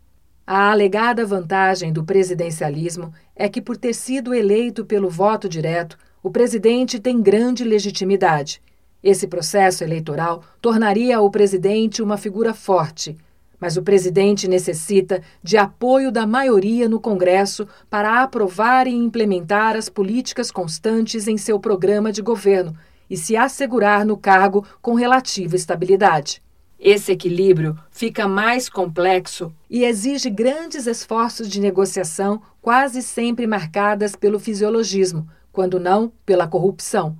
A 0.45 0.69
alegada 0.69 1.25
vantagem 1.25 1.93
do 1.93 2.03
presidencialismo 2.03 3.13
é 3.33 3.47
que, 3.47 3.61
por 3.61 3.77
ter 3.77 3.95
sido 3.95 4.33
eleito 4.33 4.85
pelo 4.85 5.09
voto 5.09 5.47
direto, 5.47 5.97
o 6.21 6.29
presidente 6.29 6.99
tem 6.99 7.21
grande 7.21 7.63
legitimidade 7.63 8.61
esse 9.05 9.27
processo 9.27 9.83
eleitoral 9.83 10.41
tornaria 10.59 11.21
o 11.21 11.29
presidente 11.29 12.01
uma 12.01 12.17
figura 12.17 12.55
forte, 12.55 13.15
mas 13.59 13.77
o 13.77 13.83
presidente 13.83 14.47
necessita 14.47 15.21
de 15.43 15.57
apoio 15.57 16.11
da 16.11 16.25
maioria 16.25 16.89
no 16.89 16.99
Congresso 16.99 17.67
para 17.87 18.23
aprovar 18.23 18.87
e 18.87 18.95
implementar 18.95 19.75
as 19.75 19.89
políticas 19.89 20.49
constantes 20.49 21.27
em 21.27 21.37
seu 21.37 21.59
programa 21.59 22.11
de 22.11 22.23
governo 22.23 22.75
e 23.07 23.15
se 23.15 23.37
assegurar 23.37 24.03
no 24.03 24.17
cargo 24.17 24.65
com 24.81 24.95
relativa 24.95 25.55
estabilidade. 25.55 26.41
Esse 26.79 27.11
equilíbrio 27.11 27.77
fica 27.91 28.27
mais 28.27 28.67
complexo 28.67 29.53
e 29.69 29.85
exige 29.85 30.31
grandes 30.31 30.87
esforços 30.87 31.47
de 31.47 31.61
negociação, 31.61 32.41
quase 32.59 33.03
sempre 33.03 33.45
marcadas 33.45 34.15
pelo 34.15 34.39
fisiologismo, 34.39 35.27
quando 35.51 35.79
não 35.79 36.11
pela 36.25 36.47
corrupção 36.47 37.15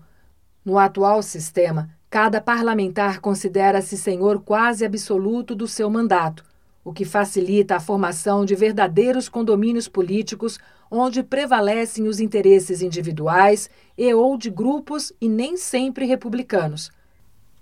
no 0.66 0.80
atual 0.80 1.22
sistema, 1.22 1.90
cada 2.10 2.42
parlamentar 2.42 3.22
considera-se 3.22 3.98
senhor 3.98 4.42
quase 4.42 4.84
absoluto 4.84 5.54
do 5.54 5.68
seu 5.68 5.90
mandato, 5.90 6.44
o 6.84 6.92
que 6.92 7.06
facilita 7.06 7.76
a 7.76 7.80
formação 7.80 8.44
de 8.44 8.56
verdadeiros 8.56 9.30
condomínios 9.30 9.88
políticos 9.88 10.58
onde 10.90 11.24
prevalecem 11.24 12.08
os 12.08 12.20
interesses 12.20 12.82
individuais 12.82 13.70
e 13.98 14.14
ou 14.14 14.38
de 14.38 14.50
grupos 14.50 15.14
e 15.20 15.28
nem 15.28 15.58
sempre 15.58 16.06
republicanos, 16.06 16.92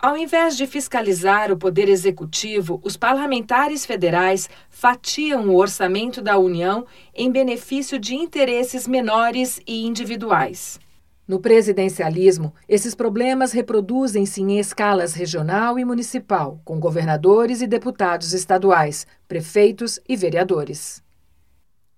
Ao 0.03 0.17
invés 0.17 0.57
de 0.57 0.67
fiscalizar 0.67 1.49
o 1.49 1.57
poder 1.57 1.87
executivo, 1.87 2.81
os 2.83 2.97
parlamentares 2.97 3.85
federais 3.85 4.49
fatiam 4.69 5.47
o 5.47 5.55
orçamento 5.55 6.21
da 6.21 6.37
União 6.37 6.85
em 7.15 7.31
benefício 7.31 7.97
de 7.97 8.13
interesses 8.13 8.85
menores 8.85 9.61
e 9.65 9.85
individuais. 9.85 10.77
No 11.25 11.39
presidencialismo, 11.39 12.53
esses 12.67 12.93
problemas 12.93 13.53
reproduzem-se 13.53 14.41
em 14.41 14.59
escalas 14.59 15.13
regional 15.13 15.79
e 15.79 15.85
municipal, 15.85 16.61
com 16.65 16.79
governadores 16.79 17.61
e 17.61 17.67
deputados 17.67 18.33
estaduais, 18.33 19.07
prefeitos 19.25 20.01
e 20.07 20.17
vereadores. 20.17 21.01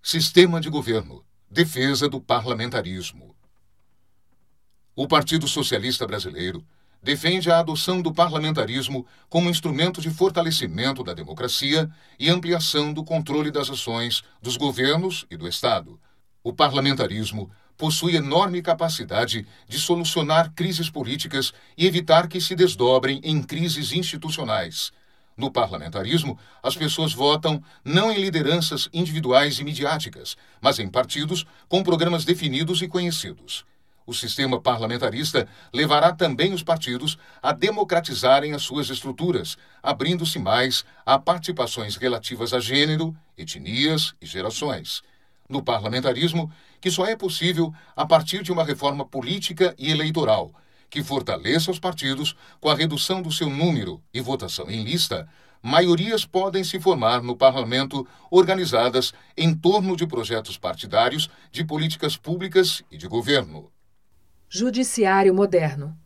Sistema 0.01 0.62
de 0.62 0.70
governo. 0.70 1.24
Defesa 1.50 2.08
do 2.08 2.22
parlamentarismo. 2.22 3.36
O 4.96 5.08
Partido 5.08 5.48
Socialista 5.48 6.05
Brasileiro 6.05 6.63
defende 7.01 7.51
a 7.51 7.60
adoção 7.60 8.01
do 8.01 8.13
parlamentarismo 8.13 9.05
como 9.27 9.50
instrumento 9.50 10.01
de 10.01 10.10
fortalecimento 10.10 11.03
da 11.03 11.13
democracia 11.13 11.89
e 12.20 12.29
ampliação 12.29 12.94
do 12.94 13.03
controle 13.03 13.50
das 13.50 13.70
ações 13.70 14.24
dos 14.41 14.55
governos 14.55 15.25
e 15.29 15.38
do 15.38 15.48
Estado. 15.48 16.00
O 16.44 16.53
parlamentarismo 16.53 17.50
possui 17.77 18.15
enorme 18.15 18.62
capacidade 18.62 19.46
de 19.67 19.79
solucionar 19.79 20.51
crises 20.53 20.89
políticas 20.89 21.53
e 21.77 21.86
evitar 21.86 22.27
que 22.27 22.39
se 22.39 22.55
desdobrem 22.55 23.20
em 23.24 23.41
crises 23.41 23.91
institucionais. 23.91 24.91
No 25.38 25.51
parlamentarismo, 25.51 26.39
as 26.63 26.75
pessoas 26.75 27.13
votam 27.13 27.62
não 27.84 28.12
em 28.12 28.20
lideranças 28.20 28.88
individuais 28.94 29.60
e 29.60 29.63
midiáticas, 29.63 30.38
mas 30.62 30.79
em 30.79 30.88
partidos 30.88 31.46
com 31.67 31.84
programas 31.84 32.24
definidos 32.24 32.82
e 32.82 32.88
conhecidos. 32.88 33.65
O 34.08 34.13
sistema 34.13 34.62
parlamentarista 34.62 35.48
levará 35.74 36.13
também 36.13 36.53
os 36.53 36.62
partidos 36.62 37.17
a 37.41 37.51
democratizarem 37.51 38.53
as 38.53 38.62
suas 38.62 38.89
estruturas, 38.89 39.58
abrindo-se 39.82 40.38
mais 40.38 40.86
a 41.05 41.17
participações 41.17 41.96
relativas 41.96 42.53
a 42.53 42.60
gênero, 42.60 43.15
etnias 43.36 44.13
e 44.22 44.25
gerações. 44.25 45.01
No 45.48 45.64
parlamentarismo, 45.64 46.52
que 46.82 46.90
só 46.90 47.06
é 47.06 47.16
possível 47.16 47.74
a 47.96 48.06
partir 48.06 48.42
de 48.42 48.52
uma 48.52 48.64
reforma 48.64 49.06
política 49.06 49.75
e 49.78 49.92
eleitoral, 49.92 50.52
que 50.90 51.04
fortaleça 51.04 51.72
os 51.72 51.80
partidos 51.80 52.36
com 52.60 52.70
a 52.70 52.75
redução 52.75 53.22
do 53.22 53.32
seu 53.32 53.50
número 53.50 54.02
e 54.14 54.22
votação 54.22 54.70
em 54.70 54.84
lista, 54.84 55.28
maiorias 55.62 56.25
podem 56.25 56.64
se 56.64 56.80
formar 56.80 57.22
no 57.24 57.36
parlamento 57.36 58.08
organizadas 58.30 59.14
em 59.36 59.54
torno 59.54 59.96
de 59.96 60.06
projetos 60.06 60.58
partidários 60.58 61.30
de 61.52 61.64
políticas 61.66 62.16
públicas 62.16 62.84
e 62.92 62.98
de 62.98 63.08
governo. 63.08 63.72
Judiciário 64.48 65.34
moderno. 65.34 65.98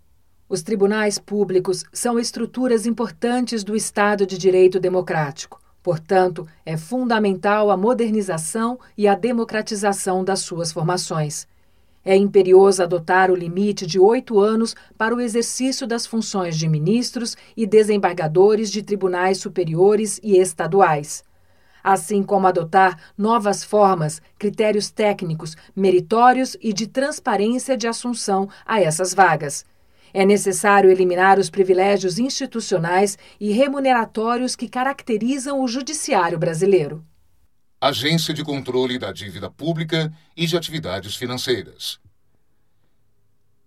Os 0.47 0.63
tribunais 0.63 1.19
públicos 1.19 1.83
são 1.93 2.17
estruturas 2.17 2.85
importantes 2.85 3.63
do 3.63 3.75
Estado 3.75 4.25
de 4.25 4.37
Direito 4.37 4.79
Democrático. 4.79 5.61
Portanto, 5.81 6.47
é 6.65 6.75
fundamental 6.75 7.71
a 7.71 7.77
modernização 7.77 8.79
e 8.97 9.07
a 9.07 9.15
democratização 9.15 10.23
das 10.23 10.39
suas 10.39 10.71
formações. 10.71 11.47
É 12.03 12.15
imperioso 12.15 12.81
adotar 12.81 13.29
o 13.29 13.35
limite 13.35 13.85
de 13.85 13.99
oito 13.99 14.39
anos 14.39 14.75
para 14.97 15.15
o 15.15 15.21
exercício 15.21 15.85
das 15.85 16.05
funções 16.05 16.57
de 16.57 16.67
ministros 16.67 17.35
e 17.55 17.65
desembargadores 17.65 18.71
de 18.71 18.81
tribunais 18.81 19.37
superiores 19.37 20.19
e 20.23 20.37
estaduais 20.37 21.23
assim 21.83 22.23
como 22.23 22.47
adotar 22.47 22.99
novas 23.17 23.63
formas, 23.63 24.21
critérios 24.37 24.89
técnicos, 24.91 25.55
meritórios 25.75 26.55
e 26.61 26.73
de 26.73 26.87
transparência 26.87 27.77
de 27.77 27.87
assunção 27.87 28.49
a 28.65 28.81
essas 28.81 29.13
vagas. 29.13 29.65
É 30.13 30.25
necessário 30.25 30.89
eliminar 30.89 31.37
os 31.37 31.49
privilégios 31.49 32.17
institucionais 32.17 33.17
e 33.39 33.51
remuneratórios 33.51 34.55
que 34.55 34.67
caracterizam 34.67 35.61
o 35.61 35.67
judiciário 35.67 36.37
brasileiro. 36.37 37.05
Agência 37.81 38.33
de 38.33 38.43
Controle 38.43 38.99
da 38.99 39.11
Dívida 39.11 39.49
Pública 39.49 40.11
e 40.35 40.45
de 40.45 40.57
Atividades 40.57 41.15
Financeiras. 41.15 41.99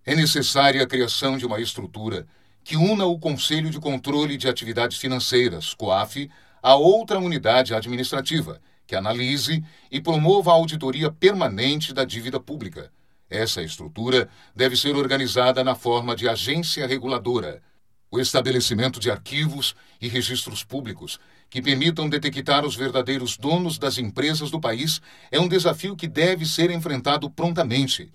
É 0.04 0.14
necessária 0.14 0.82
a 0.82 0.86
criação 0.86 1.38
de 1.38 1.46
uma 1.46 1.60
estrutura 1.60 2.26
que 2.64 2.76
una 2.76 3.06
o 3.06 3.18
Conselho 3.18 3.70
de 3.70 3.80
Controle 3.80 4.36
de 4.36 4.48
Atividades 4.48 4.98
Financeiras, 4.98 5.74
COAF, 5.74 6.30
a 6.62 6.76
outra 6.76 7.18
unidade 7.18 7.74
administrativa, 7.74 8.60
que 8.86 8.94
analise 8.94 9.64
e 9.90 10.00
promova 10.00 10.50
a 10.50 10.54
auditoria 10.54 11.10
permanente 11.10 11.92
da 11.92 12.04
dívida 12.04 12.38
pública. 12.38 12.90
Essa 13.32 13.62
estrutura 13.62 14.28
deve 14.54 14.76
ser 14.76 14.94
organizada 14.94 15.64
na 15.64 15.74
forma 15.74 16.14
de 16.14 16.28
agência 16.28 16.86
reguladora. 16.86 17.62
O 18.10 18.20
estabelecimento 18.20 19.00
de 19.00 19.10
arquivos 19.10 19.74
e 19.98 20.06
registros 20.06 20.62
públicos 20.62 21.18
que 21.48 21.62
permitam 21.62 22.10
detectar 22.10 22.62
os 22.62 22.76
verdadeiros 22.76 23.38
donos 23.38 23.78
das 23.78 23.96
empresas 23.96 24.50
do 24.50 24.60
país 24.60 25.00
é 25.30 25.40
um 25.40 25.48
desafio 25.48 25.96
que 25.96 26.06
deve 26.06 26.44
ser 26.44 26.70
enfrentado 26.70 27.30
prontamente. 27.30 28.12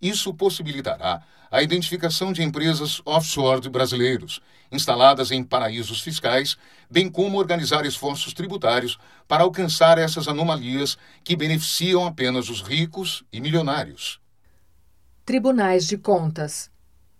Isso 0.00 0.32
possibilitará 0.32 1.20
a 1.50 1.60
identificação 1.60 2.32
de 2.32 2.44
empresas 2.44 3.02
offshore 3.04 3.60
de 3.60 3.68
brasileiros, 3.68 4.40
instaladas 4.70 5.32
em 5.32 5.42
paraísos 5.42 6.00
fiscais, 6.00 6.56
bem 6.88 7.10
como 7.10 7.36
organizar 7.36 7.84
esforços 7.84 8.32
tributários 8.32 8.96
para 9.26 9.42
alcançar 9.42 9.98
essas 9.98 10.28
anomalias 10.28 10.96
que 11.24 11.34
beneficiam 11.34 12.06
apenas 12.06 12.48
os 12.48 12.62
ricos 12.62 13.24
e 13.32 13.40
milionários. 13.40 14.21
Tribunais 15.32 15.86
de 15.86 15.96
Contas. 15.96 16.70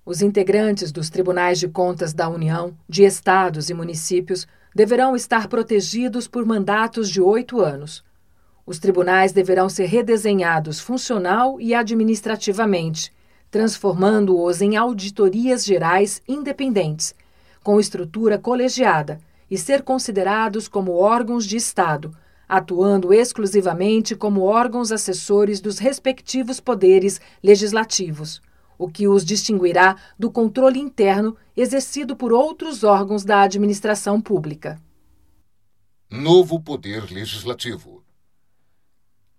Os 0.04 0.20
integrantes 0.20 0.92
dos 0.92 1.08
Tribunais 1.08 1.58
de 1.58 1.66
Contas 1.66 2.12
da 2.12 2.28
União, 2.28 2.76
de 2.86 3.04
estados 3.04 3.70
e 3.70 3.74
municípios 3.74 4.46
deverão 4.74 5.16
estar 5.16 5.48
protegidos 5.48 6.28
por 6.28 6.44
mandatos 6.44 7.08
de 7.08 7.22
oito 7.22 7.62
anos. 7.62 8.04
Os 8.66 8.78
tribunais 8.78 9.32
deverão 9.32 9.66
ser 9.66 9.86
redesenhados 9.86 10.78
funcional 10.78 11.58
e 11.58 11.74
administrativamente, 11.74 13.10
transformando-os 13.50 14.60
em 14.60 14.76
auditorias 14.76 15.64
gerais 15.64 16.20
independentes, 16.28 17.14
com 17.64 17.80
estrutura 17.80 18.36
colegiada, 18.36 19.18
e 19.50 19.56
ser 19.56 19.80
considerados 19.80 20.68
como 20.68 20.92
órgãos 20.98 21.46
de 21.46 21.56
Estado, 21.56 22.14
atuando 22.54 23.14
exclusivamente 23.14 24.14
como 24.14 24.42
órgãos 24.42 24.92
assessores 24.92 25.58
dos 25.58 25.78
respectivos 25.78 26.60
poderes 26.60 27.18
legislativos, 27.42 28.42
o 28.76 28.90
que 28.90 29.08
os 29.08 29.24
distinguirá 29.24 29.96
do 30.18 30.30
controle 30.30 30.78
interno 30.78 31.34
exercido 31.56 32.14
por 32.14 32.30
outros 32.30 32.84
órgãos 32.84 33.24
da 33.24 33.40
administração 33.40 34.20
pública. 34.20 34.78
Novo 36.10 36.60
Poder 36.60 37.10
Legislativo 37.10 38.02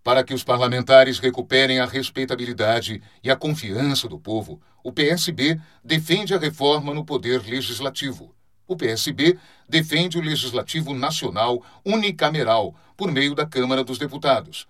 para 0.04 0.24
que 0.24 0.34
os 0.34 0.44
parlamentares 0.44 1.18
recuperem 1.18 1.80
a 1.80 1.86
respeitabilidade 1.86 3.02
e 3.24 3.32
a 3.32 3.38
confiança 3.38 4.06
do 4.06 4.20
povo, 4.20 4.60
o 4.84 4.92
PSB 4.92 5.58
defende 5.82 6.34
a 6.34 6.38
reforma 6.38 6.94
no 6.94 7.06
poder 7.06 7.42
legislativo. 7.48 8.36
O 8.68 8.76
PSB 8.76 9.38
defende 9.68 10.18
o 10.18 10.22
legislativo 10.22 10.94
nacional 10.94 11.64
unicameral 11.86 12.76
por 12.96 13.12
meio 13.12 13.36
da 13.36 13.46
Câmara 13.46 13.84
dos 13.84 13.98
Deputados. 13.98 14.68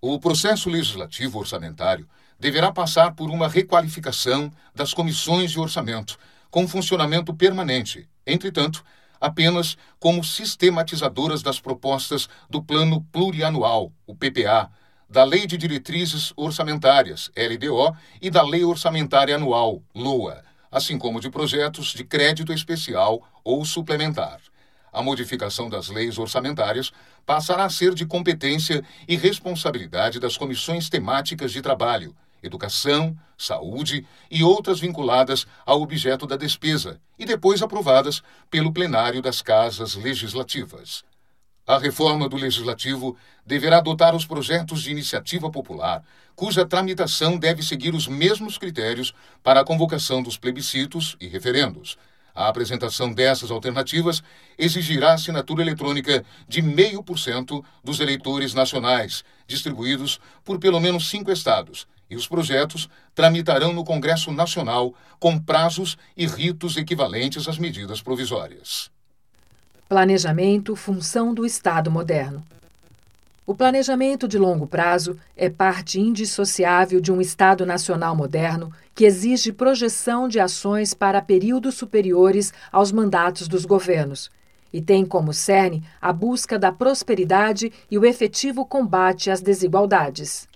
O 0.00 0.18
processo 0.18 0.68
legislativo 0.68 1.38
orçamentário 1.38 2.08
deverá 2.38 2.72
passar 2.72 3.14
por 3.14 3.30
uma 3.30 3.48
requalificação 3.48 4.52
das 4.74 4.92
comissões 4.92 5.52
de 5.52 5.60
orçamento, 5.60 6.18
com 6.50 6.66
funcionamento 6.66 7.32
permanente. 7.32 8.08
Entretanto, 8.26 8.84
apenas 9.20 9.78
como 10.00 10.24
sistematizadoras 10.24 11.42
das 11.42 11.60
propostas 11.60 12.28
do 12.50 12.60
Plano 12.60 13.00
Plurianual, 13.12 13.92
o 14.04 14.14
PPA, 14.14 14.68
da 15.08 15.24
Lei 15.24 15.46
de 15.46 15.56
Diretrizes 15.56 16.32
Orçamentárias, 16.36 17.30
LDO, 17.36 17.96
e 18.20 18.30
da 18.30 18.42
Lei 18.42 18.64
Orçamentária 18.64 19.36
Anual, 19.36 19.82
LOA, 19.94 20.42
assim 20.72 20.98
como 20.98 21.20
de 21.20 21.30
projetos 21.30 21.92
de 21.92 22.02
crédito 22.02 22.52
especial 22.52 23.22
ou 23.44 23.62
suplementar. 23.64 24.40
A 24.90 25.02
modificação 25.02 25.68
das 25.68 25.88
leis 25.88 26.18
orçamentárias 26.18 26.92
passará 27.24 27.64
a 27.64 27.70
ser 27.70 27.94
de 27.94 28.06
competência 28.06 28.82
e 29.06 29.16
responsabilidade 29.16 30.18
das 30.18 30.36
comissões 30.36 30.88
temáticas 30.88 31.52
de 31.52 31.62
trabalho, 31.62 32.16
educação, 32.42 33.16
saúde 33.38 34.06
e 34.30 34.42
outras 34.42 34.80
vinculadas 34.80 35.46
ao 35.64 35.80
objeto 35.80 36.26
da 36.26 36.36
despesa 36.36 37.00
e 37.18 37.24
depois 37.24 37.62
aprovadas 37.62 38.22
pelo 38.50 38.72
plenário 38.72 39.22
das 39.22 39.40
casas 39.40 39.94
legislativas. 39.94 41.04
A 41.64 41.78
reforma 41.78 42.28
do 42.28 42.36
legislativo 42.36 43.16
deverá 43.46 43.78
adotar 43.78 44.16
os 44.16 44.26
projetos 44.26 44.82
de 44.82 44.90
iniciativa 44.90 45.48
popular, 45.48 46.02
cuja 46.34 46.66
tramitação 46.66 47.38
deve 47.38 47.62
seguir 47.62 47.94
os 47.94 48.08
mesmos 48.08 48.58
critérios 48.58 49.14
para 49.44 49.60
a 49.60 49.64
convocação 49.64 50.22
dos 50.22 50.36
plebiscitos 50.36 51.16
e 51.20 51.28
referendos. 51.28 51.96
A 52.34 52.48
apresentação 52.48 53.12
dessas 53.12 53.50
alternativas 53.50 54.24
exigirá 54.58 55.12
assinatura 55.12 55.62
eletrônica 55.62 56.24
de 56.48 56.62
0,5% 56.62 57.62
dos 57.84 58.00
eleitores 58.00 58.54
nacionais, 58.54 59.22
distribuídos 59.46 60.18
por 60.42 60.58
pelo 60.58 60.80
menos 60.80 61.08
cinco 61.10 61.30
estados, 61.30 61.86
e 62.10 62.16
os 62.16 62.26
projetos 62.26 62.88
tramitarão 63.14 63.72
no 63.72 63.84
Congresso 63.84 64.32
Nacional 64.32 64.94
com 65.20 65.38
prazos 65.38 65.96
e 66.16 66.26
ritos 66.26 66.76
equivalentes 66.76 67.46
às 67.46 67.56
medidas 67.56 68.02
provisórias. 68.02 68.91
Planejamento, 69.92 70.74
função 70.74 71.34
do 71.34 71.44
Estado 71.44 71.90
moderno. 71.90 72.42
O 73.46 73.54
planejamento 73.54 74.26
de 74.26 74.38
longo 74.38 74.66
prazo 74.66 75.18
é 75.36 75.50
parte 75.50 76.00
indissociável 76.00 76.98
de 76.98 77.12
um 77.12 77.20
Estado 77.20 77.66
nacional 77.66 78.16
moderno 78.16 78.72
que 78.94 79.04
exige 79.04 79.52
projeção 79.52 80.28
de 80.28 80.40
ações 80.40 80.94
para 80.94 81.20
períodos 81.20 81.74
superiores 81.74 82.54
aos 82.72 82.90
mandatos 82.90 83.46
dos 83.46 83.66
governos 83.66 84.30
e 84.72 84.80
tem 84.80 85.04
como 85.04 85.30
cerne 85.34 85.84
a 86.00 86.10
busca 86.10 86.58
da 86.58 86.72
prosperidade 86.72 87.70
e 87.90 87.98
o 87.98 88.06
efetivo 88.06 88.64
combate 88.64 89.30
às 89.30 89.42
desigualdades. 89.42 90.48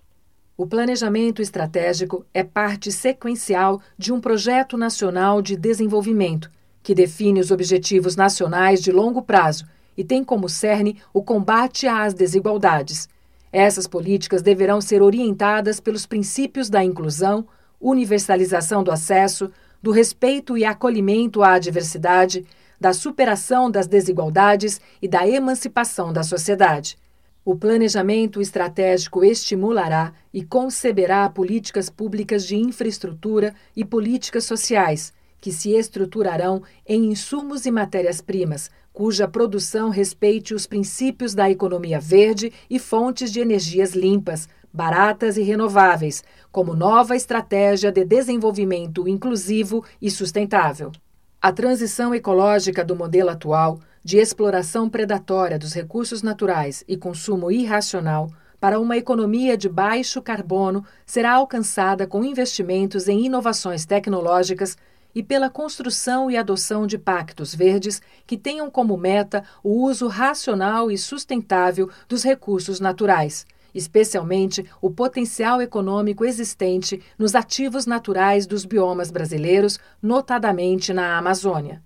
O 0.57 0.67
planejamento 0.67 1.43
estratégico 1.43 2.25
é 2.33 2.43
parte 2.43 2.91
sequencial 2.91 3.83
de 3.99 4.15
um 4.15 4.19
projeto 4.19 4.79
nacional 4.79 5.43
de 5.43 5.59
desenvolvimento, 5.59 6.51
que 6.87 6.95
define 6.95 7.41
os 7.41 7.51
objetivos 7.51 8.15
nacionais 8.15 8.81
de 8.81 8.93
longo 8.93 9.21
prazo 9.21 9.67
e 9.97 10.05
tem 10.05 10.23
como 10.23 10.49
cerne 10.49 11.03
o 11.13 11.21
combate 11.21 11.89
às 11.89 12.15
desigualdades. 12.15 13.09
Essas 13.53 13.89
políticas 13.89 14.41
deverão 14.41 14.81
ser 14.81 15.03
orientadas 15.03 15.81
pelos 15.81 16.07
princípios 16.07 16.71
da 16.71 16.85
inclusão, 16.85 17.45
universalização 17.81 18.85
do 18.85 18.93
acesso, 18.93 19.51
do 19.83 19.91
respeito 19.91 20.57
e 20.57 20.65
acolhimento 20.65 21.43
à 21.43 21.59
diversidade, 21.59 22.47
da 22.81 22.93
superação 22.93 23.69
das 23.69 23.89
desigualdades 23.89 24.81
e 25.03 25.09
da 25.09 25.27
emancipação 25.27 26.13
da 26.13 26.23
sociedade. 26.23 26.97
O 27.45 27.57
planejamento 27.57 28.41
estratégico 28.41 29.25
estimulará 29.25 30.13
e 30.33 30.45
conceberá 30.45 31.29
políticas 31.29 31.91
públicas 31.91 32.47
de 32.47 32.55
infraestrutura 32.55 33.57
e 33.75 33.85
políticas 33.85 34.45
sociais, 34.45 35.13
que 35.41 35.53
se 35.53 35.71
estruturarão 35.73 36.63
em 36.87 37.11
insumos 37.11 37.67
e 37.67 37.71
matérias-primas, 37.71 38.71
cuja 38.93 39.29
produção 39.29 39.91
respeite 39.91 40.55
os 40.55 40.67
princípios 40.67 41.35
da 41.35 41.51
economia 41.51 42.01
verde 42.01 42.53
e 42.69 42.79
fontes 42.79 43.31
de 43.31 43.41
energias 43.41 43.95
limpas, 43.95 44.49
baratas 44.73 45.37
e 45.37 45.43
renováveis, 45.43 46.25
como 46.51 46.75
nova 46.75 47.15
estratégia 47.15 47.93
de 47.93 48.05
desenvolvimento 48.05 49.07
inclusivo 49.07 49.85
e 50.01 50.11
sustentável. 50.11 50.93
A 51.41 51.53
transição 51.53 52.15
ecológica 52.15 52.85
do 52.85 52.97
modelo 52.97 53.31
atual 53.31 53.79
de 54.03 54.19
exploração 54.19 54.89
predatória 54.89 55.59
dos 55.59 55.75
recursos 55.75 56.23
naturais 56.23 56.85
e 56.89 56.97
consumo 56.97 57.51
irracional 57.51 58.31
para 58.61 58.81
uma 58.81 58.97
economia 58.97 59.57
de 59.57 59.69
baixo 59.69 60.23
carbono 60.23 60.85
será 61.05 61.35
alcançada 61.35 62.07
com 62.07 62.25
investimentos 62.25 63.09
em 63.09 63.27
inovações 63.27 63.85
tecnológicas 63.85 64.77
e 65.17 65.23
pela 65.23 65.49
construção 65.49 66.31
e 66.31 66.37
adoção 66.37 66.87
de 66.87 66.99
pactos 66.99 67.55
verdes 67.55 68.03
que 68.27 68.37
tenham 68.37 68.71
como 68.71 68.99
meta 68.99 69.43
o 69.65 69.83
uso 69.83 70.09
racional 70.09 70.91
e 70.91 70.99
sustentável 70.99 71.89
dos 72.07 72.23
recursos 72.23 72.81
naturais, 72.81 73.47
especialmente 73.75 74.69
o 74.79 74.91
potencial 74.91 75.63
econômico 75.63 76.23
existente 76.23 77.03
nos 77.19 77.35
ativos 77.35 77.87
naturais 77.87 78.47
dos 78.47 78.67
biomas 78.67 79.11
brasileiros, 79.11 79.81
notadamente 80.03 80.93
na 80.93 81.17
Amazônia. 81.17 81.86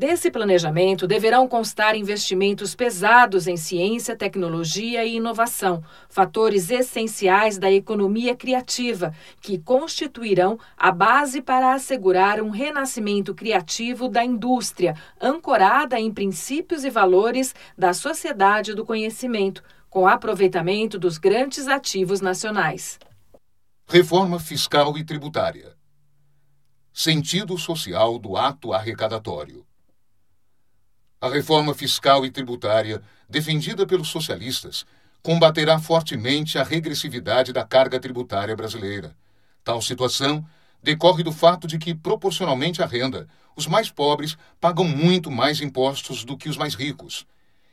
Desse 0.00 0.30
planejamento 0.30 1.06
deverão 1.06 1.46
constar 1.46 1.94
investimentos 1.94 2.74
pesados 2.74 3.46
em 3.46 3.58
ciência, 3.58 4.16
tecnologia 4.16 5.04
e 5.04 5.16
inovação, 5.16 5.84
fatores 6.08 6.70
essenciais 6.70 7.58
da 7.58 7.70
economia 7.70 8.34
criativa, 8.34 9.14
que 9.42 9.58
constituirão 9.58 10.58
a 10.74 10.90
base 10.90 11.42
para 11.42 11.74
assegurar 11.74 12.40
um 12.40 12.48
renascimento 12.48 13.34
criativo 13.34 14.08
da 14.08 14.24
indústria, 14.24 14.96
ancorada 15.20 16.00
em 16.00 16.10
princípios 16.10 16.82
e 16.82 16.88
valores 16.88 17.54
da 17.76 17.92
sociedade 17.92 18.72
do 18.72 18.86
conhecimento, 18.86 19.62
com 19.90 20.08
aproveitamento 20.08 20.98
dos 20.98 21.18
grandes 21.18 21.68
ativos 21.68 22.22
nacionais. 22.22 22.98
Reforma 23.86 24.40
fiscal 24.40 24.96
e 24.96 25.04
tributária. 25.04 25.76
Sentido 26.90 27.58
social 27.58 28.18
do 28.18 28.34
ato 28.34 28.72
arrecadatório. 28.72 29.68
A 31.22 31.28
reforma 31.28 31.74
fiscal 31.74 32.24
e 32.24 32.30
tributária, 32.30 33.02
defendida 33.28 33.86
pelos 33.86 34.08
socialistas, 34.08 34.86
combaterá 35.22 35.78
fortemente 35.78 36.56
a 36.56 36.62
regressividade 36.62 37.52
da 37.52 37.62
carga 37.62 38.00
tributária 38.00 38.56
brasileira. 38.56 39.14
Tal 39.62 39.82
situação 39.82 40.42
decorre 40.82 41.22
do 41.22 41.30
fato 41.30 41.66
de 41.66 41.76
que, 41.76 41.94
proporcionalmente 41.94 42.82
à 42.82 42.86
renda, 42.86 43.28
os 43.54 43.66
mais 43.66 43.90
pobres 43.90 44.38
pagam 44.58 44.86
muito 44.86 45.30
mais 45.30 45.60
impostos 45.60 46.24
do 46.24 46.38
que 46.38 46.48
os 46.48 46.56
mais 46.56 46.74
ricos. 46.74 47.26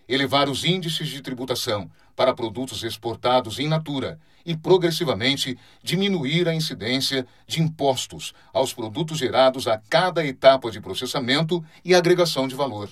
Elevar 0.10 0.49
os 0.49 0.65
índices 0.65 1.07
de 1.07 1.21
tributação 1.21 1.89
para 2.17 2.33
produtos 2.33 2.83
exportados 2.83 3.60
in 3.60 3.69
natura 3.69 4.19
e, 4.45 4.57
progressivamente, 4.57 5.57
diminuir 5.81 6.49
a 6.49 6.53
incidência 6.53 7.25
de 7.47 7.62
impostos 7.62 8.33
aos 8.51 8.73
produtos 8.73 9.17
gerados 9.17 9.69
a 9.69 9.77
cada 9.89 10.25
etapa 10.25 10.69
de 10.69 10.81
processamento 10.81 11.63
e 11.86 11.95
agregação 11.95 12.45
de 12.45 12.53
valor. 12.53 12.89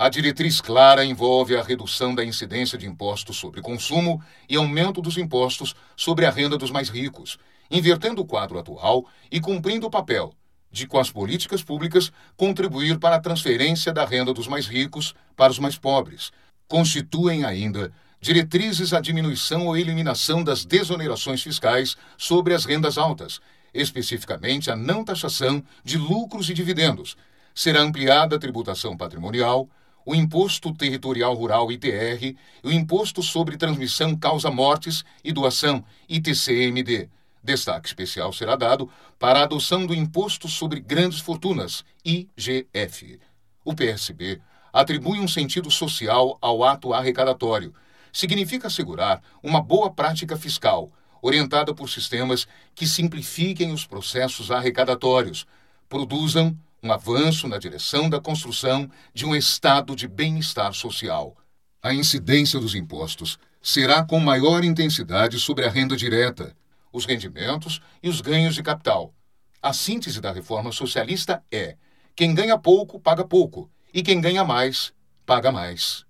A 0.00 0.08
diretriz 0.08 0.62
clara 0.62 1.04
envolve 1.04 1.54
a 1.54 1.62
redução 1.62 2.14
da 2.14 2.24
incidência 2.24 2.78
de 2.78 2.86
impostos 2.86 3.36
sobre 3.36 3.60
consumo 3.60 4.18
e 4.48 4.56
aumento 4.56 5.02
dos 5.02 5.18
impostos 5.18 5.76
sobre 5.94 6.24
a 6.24 6.30
renda 6.30 6.56
dos 6.56 6.70
mais 6.70 6.88
ricos, 6.88 7.36
invertendo 7.70 8.22
o 8.22 8.24
quadro 8.24 8.58
atual 8.58 9.04
e 9.30 9.38
cumprindo 9.42 9.86
o 9.86 9.90
papel 9.90 10.32
de, 10.72 10.86
com 10.86 10.98
as 10.98 11.10
políticas 11.10 11.62
públicas, 11.62 12.10
contribuir 12.34 12.98
para 12.98 13.16
a 13.16 13.20
transferência 13.20 13.92
da 13.92 14.06
renda 14.06 14.32
dos 14.32 14.48
mais 14.48 14.66
ricos 14.66 15.14
para 15.36 15.52
os 15.52 15.58
mais 15.58 15.76
pobres. 15.76 16.32
Constituem 16.66 17.44
ainda 17.44 17.92
diretrizes 18.22 18.94
à 18.94 19.02
diminuição 19.02 19.66
ou 19.66 19.76
eliminação 19.76 20.42
das 20.42 20.64
desonerações 20.64 21.42
fiscais 21.42 21.94
sobre 22.16 22.54
as 22.54 22.64
rendas 22.64 22.96
altas, 22.96 23.38
especificamente 23.74 24.70
a 24.70 24.76
não 24.76 25.04
taxação 25.04 25.62
de 25.84 25.98
lucros 25.98 26.48
e 26.48 26.54
dividendos. 26.54 27.18
Será 27.54 27.82
ampliada 27.82 28.36
a 28.36 28.38
tributação 28.38 28.96
patrimonial 28.96 29.68
o 30.04 30.14
Imposto 30.14 30.72
Territorial 30.72 31.34
Rural 31.34 31.70
ITR 31.70 32.36
o 32.62 32.70
Imposto 32.70 33.22
sobre 33.22 33.56
Transmissão 33.56 34.16
Causa-Mortes 34.16 35.04
e 35.22 35.32
Doação 35.32 35.84
ITCMD. 36.08 37.08
Destaque 37.42 37.88
especial 37.88 38.32
será 38.32 38.54
dado 38.54 38.88
para 39.18 39.40
a 39.40 39.44
adoção 39.44 39.86
do 39.86 39.94
Imposto 39.94 40.48
sobre 40.48 40.80
Grandes 40.80 41.20
Fortunas, 41.20 41.84
IGF. 42.04 43.18
O 43.64 43.74
PSB 43.74 44.40
atribui 44.72 45.18
um 45.18 45.28
sentido 45.28 45.70
social 45.70 46.38
ao 46.40 46.62
ato 46.62 46.92
arrecadatório. 46.92 47.74
Significa 48.12 48.66
assegurar 48.66 49.22
uma 49.42 49.62
boa 49.62 49.90
prática 49.90 50.36
fiscal, 50.36 50.90
orientada 51.22 51.74
por 51.74 51.88
sistemas 51.88 52.46
que 52.74 52.86
simplifiquem 52.86 53.72
os 53.72 53.86
processos 53.86 54.50
arrecadatórios, 54.50 55.46
produzam 55.88 56.56
um 56.82 56.92
avanço 56.92 57.46
na 57.46 57.58
direção 57.58 58.08
da 58.08 58.20
construção 58.20 58.90
de 59.12 59.26
um 59.26 59.34
estado 59.34 59.94
de 59.94 60.08
bem-estar 60.08 60.72
social. 60.72 61.36
A 61.82 61.92
incidência 61.92 62.58
dos 62.58 62.74
impostos 62.74 63.38
será 63.62 64.04
com 64.04 64.18
maior 64.18 64.64
intensidade 64.64 65.38
sobre 65.38 65.64
a 65.66 65.70
renda 65.70 65.96
direta, 65.96 66.56
os 66.92 67.04
rendimentos 67.04 67.80
e 68.02 68.08
os 68.08 68.20
ganhos 68.20 68.54
de 68.54 68.62
capital. 68.62 69.14
A 69.62 69.72
síntese 69.72 70.20
da 70.20 70.32
reforma 70.32 70.72
socialista 70.72 71.42
é: 71.50 71.76
quem 72.16 72.34
ganha 72.34 72.58
pouco, 72.58 72.98
paga 72.98 73.24
pouco, 73.24 73.70
e 73.92 74.02
quem 74.02 74.20
ganha 74.20 74.44
mais, 74.44 74.92
paga 75.26 75.52
mais. 75.52 76.06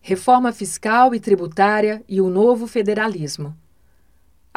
Reforma 0.00 0.52
fiscal 0.52 1.14
e 1.14 1.20
tributária 1.20 2.02
e 2.08 2.20
o 2.20 2.28
novo 2.28 2.66
federalismo. 2.66 3.56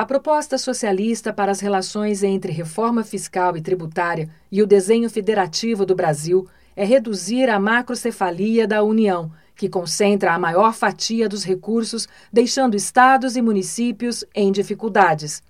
A 0.02 0.06
proposta 0.14 0.58
socialista 0.58 1.32
para 1.32 1.52
as 1.52 1.60
relações 1.60 2.24
entre 2.24 2.52
reforma 2.52 3.04
fiscal 3.04 3.56
e 3.56 3.62
tributária 3.62 4.28
e 4.52 4.60
o 4.60 4.66
desenho 4.66 5.08
federativo 5.08 5.86
do 5.86 5.94
Brasil 5.94 6.48
é 6.76 6.84
reduzir 6.84 7.48
a 7.52 7.60
macrocefalia 7.60 8.68
da 8.68 8.82
União, 8.82 9.32
que 9.56 9.70
concentra 9.70 10.34
a 10.34 10.40
maior 10.40 10.74
fatia 10.74 11.30
dos 11.30 11.44
recursos, 11.44 12.08
deixando 12.34 12.76
estados 12.76 13.36
e 13.36 13.44
municípios 13.44 14.26
em 14.34 14.52
dificuldades. 14.52 15.44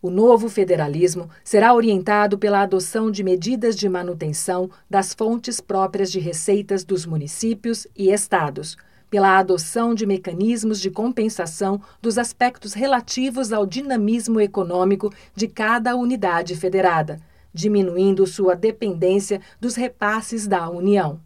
O 0.00 0.10
novo 0.10 0.48
federalismo 0.48 1.28
será 1.42 1.74
orientado 1.74 2.38
pela 2.38 2.60
adoção 2.60 3.10
de 3.10 3.24
medidas 3.24 3.74
de 3.74 3.88
manutenção 3.88 4.70
das 4.88 5.12
fontes 5.12 5.60
próprias 5.60 6.12
de 6.12 6.20
receitas 6.20 6.84
dos 6.84 7.04
municípios 7.04 7.88
e 7.96 8.12
estados 8.12 8.76
pela 9.12 9.38
adoção 9.38 9.94
de 9.94 10.06
mecanismos 10.06 10.80
de 10.80 10.90
compensação 10.90 11.78
dos 12.00 12.16
aspectos 12.16 12.72
relativos 12.72 13.52
ao 13.52 13.66
dinamismo 13.66 14.40
econômico 14.40 15.12
de 15.36 15.46
cada 15.46 15.94
unidade 15.94 16.56
federada, 16.56 17.20
diminuindo 17.52 18.26
sua 18.26 18.56
dependência 18.56 19.38
dos 19.60 19.74
repasses 19.74 20.46
da 20.46 20.66
União. 20.70 21.20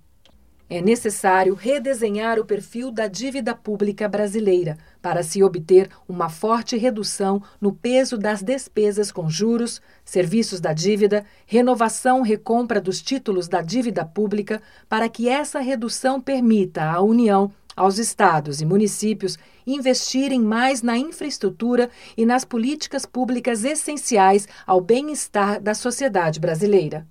é 0.68 0.82
necessário 0.82 1.54
redesenhar 1.54 2.40
o 2.40 2.44
perfil 2.44 2.90
da 2.90 3.06
dívida 3.06 3.54
pública 3.54 4.08
brasileira 4.08 4.76
para 5.00 5.22
se 5.22 5.40
obter 5.44 5.88
uma 6.08 6.28
forte 6.28 6.76
redução 6.76 7.40
no 7.60 7.72
peso 7.72 8.18
das 8.18 8.42
despesas 8.42 9.12
com 9.12 9.30
juros, 9.30 9.80
serviços 10.04 10.58
da 10.58 10.72
dívida, 10.72 11.24
renovação 11.46 12.22
recompra 12.22 12.80
dos 12.80 13.00
títulos 13.00 13.46
da 13.46 13.62
dívida 13.62 14.04
pública, 14.04 14.60
para 14.88 15.08
que 15.08 15.28
essa 15.28 15.60
redução 15.60 16.20
permita 16.20 16.82
à 16.82 17.00
União 17.00 17.52
aos 17.76 17.98
estados 17.98 18.62
e 18.62 18.64
municípios 18.64 19.38
investirem 19.66 20.40
mais 20.40 20.80
na 20.80 20.96
infraestrutura 20.96 21.90
e 22.16 22.24
nas 22.24 22.44
políticas 22.44 23.04
públicas 23.04 23.62
essenciais 23.62 24.48
ao 24.66 24.80
bem-estar 24.80 25.60
da 25.60 25.74
sociedade 25.74 26.40
brasileira. 26.40 27.06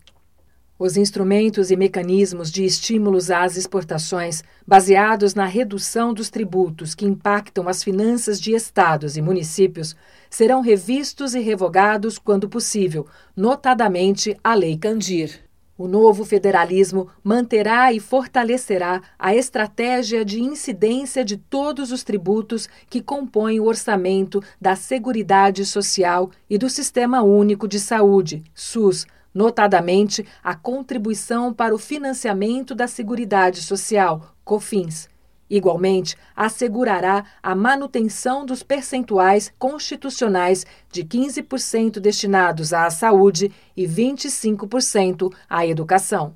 Os 0.78 0.98
instrumentos 0.98 1.72
e 1.72 1.78
mecanismos 1.78 2.52
de 2.52 2.66
estímulos 2.66 3.32
às 3.32 3.56
exportações, 3.56 4.44
baseados 4.68 5.34
na 5.34 5.46
redução 5.46 6.14
dos 6.14 6.30
tributos 6.30 6.94
que 6.94 7.06
impactam 7.06 7.70
as 7.70 7.82
finanças 7.82 8.42
de 8.42 8.54
estados 8.54 9.16
e 9.16 9.22
municípios, 9.22 9.96
serão 10.30 10.60
revistos 10.60 11.34
e 11.34 11.40
revogados 11.40 12.18
quando 12.18 12.50
possível, 12.50 13.08
notadamente 13.38 14.36
a 14.44 14.54
Lei 14.54 14.76
Candir. 14.76 15.45
O 15.78 15.90
novo 15.90 16.24
federalismo 16.24 17.10
manterá 17.22 17.92
e 17.92 18.00
fortalecerá 18.00 19.02
a 19.20 19.36
estratégia 19.36 20.24
de 20.24 20.42
incidência 20.42 21.26
de 21.26 21.36
todos 21.36 21.92
os 21.92 22.02
tributos 22.02 22.70
que 22.90 23.02
compõem 23.02 23.60
o 23.60 23.66
orçamento 23.66 24.42
da 24.60 24.78
Seguridade 24.78 25.66
Social 25.66 26.32
e 26.50 26.58
do 26.58 26.70
Sistema 26.70 27.24
Único 27.24 27.68
de 27.68 27.78
Saúde, 27.78 28.42
SUS, 28.54 29.06
notadamente 29.34 30.26
a 30.42 30.56
contribuição 30.56 31.54
para 31.54 31.76
o 31.76 31.78
financiamento 31.78 32.74
da 32.74 32.88
Seguridade 32.88 33.62
Social, 33.62 34.34
COFINS. 34.46 35.15
Igualmente, 35.50 36.16
assegurará 36.36 37.24
a 37.42 37.54
manutenção 37.54 38.46
dos 38.46 38.64
percentuais 38.64 39.54
constitucionais 39.60 40.66
de 40.92 41.04
15% 41.04 42.00
destinados 42.00 42.74
à 42.74 42.90
saúde 42.90 43.52
e 43.78 43.86
25% 43.88 45.32
à 45.48 45.66
educação. 45.66 46.36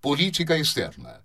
Política 0.00 0.56
externa. 0.58 1.22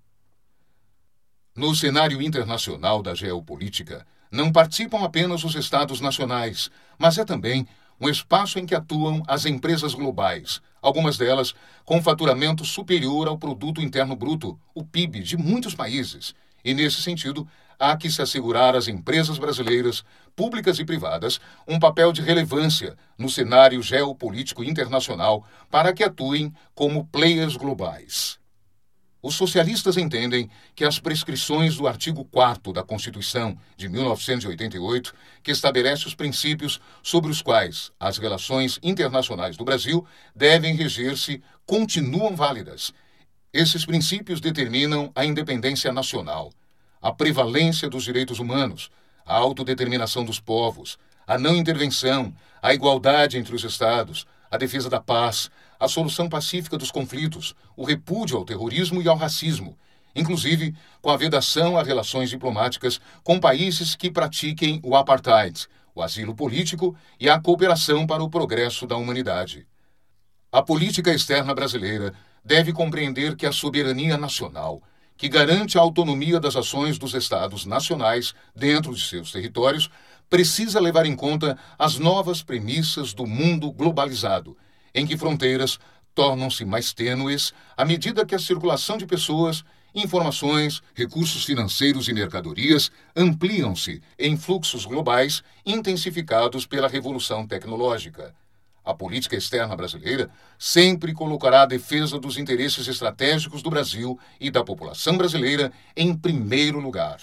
No 1.56 1.76
cenário 1.76 2.22
internacional 2.22 3.04
da 3.04 3.14
geopolítica, 3.14 4.08
não 4.32 4.52
participam 4.52 5.04
apenas 5.04 5.44
os 5.44 5.54
Estados 5.54 6.02
nacionais, 6.02 6.72
mas 6.98 7.18
é 7.20 7.26
também 7.26 7.68
um 8.04 8.10
espaço 8.10 8.60
em 8.60 8.66
que 8.66 8.76
atuam 8.76 9.24
as 9.26 9.46
empresas 9.46 9.94
globais, 9.94 10.62
algumas 10.82 11.18
delas 11.18 11.56
com 11.86 12.04
faturamento 12.04 12.66
superior 12.66 13.30
ao 13.30 13.38
produto 13.38 13.82
interno 13.82 14.14
bruto, 14.14 14.60
o 14.76 14.84
PIB 14.84 15.22
de 15.22 15.38
muitos 15.38 15.74
países. 15.74 16.36
E 16.66 16.74
nesse 16.74 17.02
sentido, 17.02 17.48
há 17.80 17.96
que 17.96 18.12
se 18.12 18.22
assegurar 18.22 18.76
às 18.76 18.90
empresas 18.90 19.38
brasileiras, 19.38 20.04
públicas 20.36 20.80
e 20.80 20.86
privadas, 20.86 21.40
um 21.66 21.80
papel 21.80 22.12
de 22.12 22.22
relevância 22.22 22.98
no 23.18 23.30
cenário 23.30 23.82
geopolítico 23.82 24.66
internacional 24.66 25.46
para 25.72 25.94
que 25.94 26.04
atuem 26.04 26.54
como 26.76 27.06
players 27.06 27.56
globais. 27.56 28.38
Os 29.24 29.36
socialistas 29.36 29.96
entendem 29.96 30.50
que 30.76 30.84
as 30.84 31.00
prescrições 31.00 31.78
do 31.78 31.88
artigo 31.88 32.26
4 32.26 32.74
da 32.74 32.84
Constituição 32.84 33.58
de 33.78 33.88
1988, 33.88 35.16
que 35.42 35.50
estabelece 35.50 36.06
os 36.06 36.14
princípios 36.14 36.82
sobre 37.02 37.32
os 37.32 37.42
quais 37.42 37.90
as 37.98 38.18
relações 38.18 38.82
internacionais 38.84 39.56
do 39.56 39.64
Brasil 39.64 40.06
devem 40.36 40.76
reger-se, 40.76 41.42
continuam 41.66 42.36
válidas. 42.36 42.94
Esses 43.54 43.86
princípios 43.86 44.42
determinam 44.42 45.10
a 45.16 45.24
independência 45.24 45.94
nacional, 45.94 46.52
a 47.02 47.14
prevalência 47.14 47.90
dos 47.90 48.04
direitos 48.04 48.40
humanos, 48.40 48.92
a 49.26 49.38
autodeterminação 49.38 50.26
dos 50.26 50.42
povos, 50.42 50.98
a 51.26 51.38
não 51.38 51.56
intervenção, 51.56 52.36
a 52.62 52.74
igualdade 52.74 53.38
entre 53.38 53.56
os 53.56 53.64
Estados, 53.64 54.28
a 54.52 54.58
defesa 54.58 54.90
da 54.90 55.00
paz, 55.00 55.50
a 55.84 55.88
solução 55.90 56.30
pacífica 56.30 56.78
dos 56.78 56.90
conflitos, 56.90 57.54
o 57.76 57.84
repúdio 57.84 58.38
ao 58.38 58.46
terrorismo 58.46 59.02
e 59.02 59.10
ao 59.10 59.18
racismo, 59.18 59.78
inclusive 60.16 60.74
com 61.02 61.10
a 61.10 61.18
vedação 61.18 61.78
a 61.78 61.84
relações 61.84 62.30
diplomáticas 62.30 63.02
com 63.22 63.38
países 63.38 63.94
que 63.94 64.10
pratiquem 64.10 64.80
o 64.82 64.96
apartheid, 64.96 65.68
o 65.94 66.02
asilo 66.02 66.34
político 66.34 66.96
e 67.20 67.30
a 67.30 67.38
cooperação 67.38 68.08
para 68.08 68.24
o 68.24 68.30
progresso 68.30 68.88
da 68.88 68.96
humanidade. 68.96 69.68
A 70.50 70.64
política 70.64 71.14
externa 71.14 71.54
brasileira 71.54 72.14
deve 72.46 72.72
compreender 72.72 73.36
que 73.36 73.46
a 73.46 73.52
soberania 73.52 74.18
nacional, 74.18 74.82
que 75.18 75.28
garante 75.28 75.78
a 75.78 75.82
autonomia 75.82 76.40
das 76.40 76.56
ações 76.56 76.98
dos 76.98 77.14
Estados 77.14 77.66
nacionais 77.66 78.34
dentro 78.56 78.96
de 78.96 79.04
seus 79.04 79.34
territórios, 79.34 79.90
precisa 80.30 80.80
levar 80.80 81.06
em 81.06 81.16
conta 81.16 81.58
as 81.78 82.00
novas 82.00 82.42
premissas 82.42 83.14
do 83.14 83.28
mundo 83.28 83.70
globalizado, 83.70 84.56
em 84.94 85.06
que 85.06 85.18
fronteiras 85.18 85.80
tornam-se 86.14 86.64
mais 86.64 86.94
tênues 86.94 87.54
à 87.76 87.84
medida 87.84 88.26
que 88.26 88.36
a 88.36 88.40
circulação 88.40 88.98
de 88.98 89.06
pessoas, 89.06 89.64
informações, 89.96 90.82
recursos 90.94 91.44
financeiros 91.44 92.08
e 92.08 92.14
mercadorias 92.14 92.92
ampliam-se 93.16 94.02
em 94.18 94.38
fluxos 94.38 94.86
globais 94.86 95.44
intensificados 95.66 96.66
pela 96.66 96.88
revolução 96.88 97.48
tecnológica. 97.48 98.34
A 98.86 98.94
política 98.94 99.36
externa 99.36 99.76
brasileira 99.76 100.30
sempre 100.60 101.14
colocará 101.14 101.62
a 101.62 101.66
defesa 101.66 102.20
dos 102.20 102.38
interesses 102.38 102.88
estratégicos 102.88 103.62
do 103.62 103.70
Brasil 103.70 104.20
e 104.40 104.52
da 104.52 104.64
população 104.64 105.18
brasileira 105.18 105.72
em 105.96 106.14
primeiro 106.14 106.80
lugar 106.80 107.18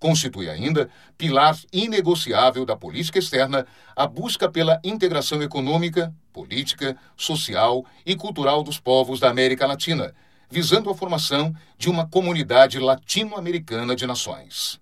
Constitui 0.00 0.48
ainda 0.48 0.88
pilar 1.18 1.54
inegociável 1.70 2.64
da 2.64 2.74
política 2.74 3.18
externa 3.18 3.66
a 3.94 4.06
busca 4.06 4.50
pela 4.50 4.80
integração 4.82 5.42
econômica, 5.42 6.12
política, 6.32 6.96
social 7.14 7.84
e 8.06 8.16
cultural 8.16 8.62
dos 8.62 8.80
povos 8.80 9.20
da 9.20 9.28
América 9.28 9.66
Latina, 9.66 10.14
visando 10.50 10.88
a 10.88 10.94
formação 10.94 11.54
de 11.76 11.90
uma 11.90 12.08
comunidade 12.08 12.78
latino-americana 12.78 13.94
de 13.94 14.06
nações. 14.06 14.80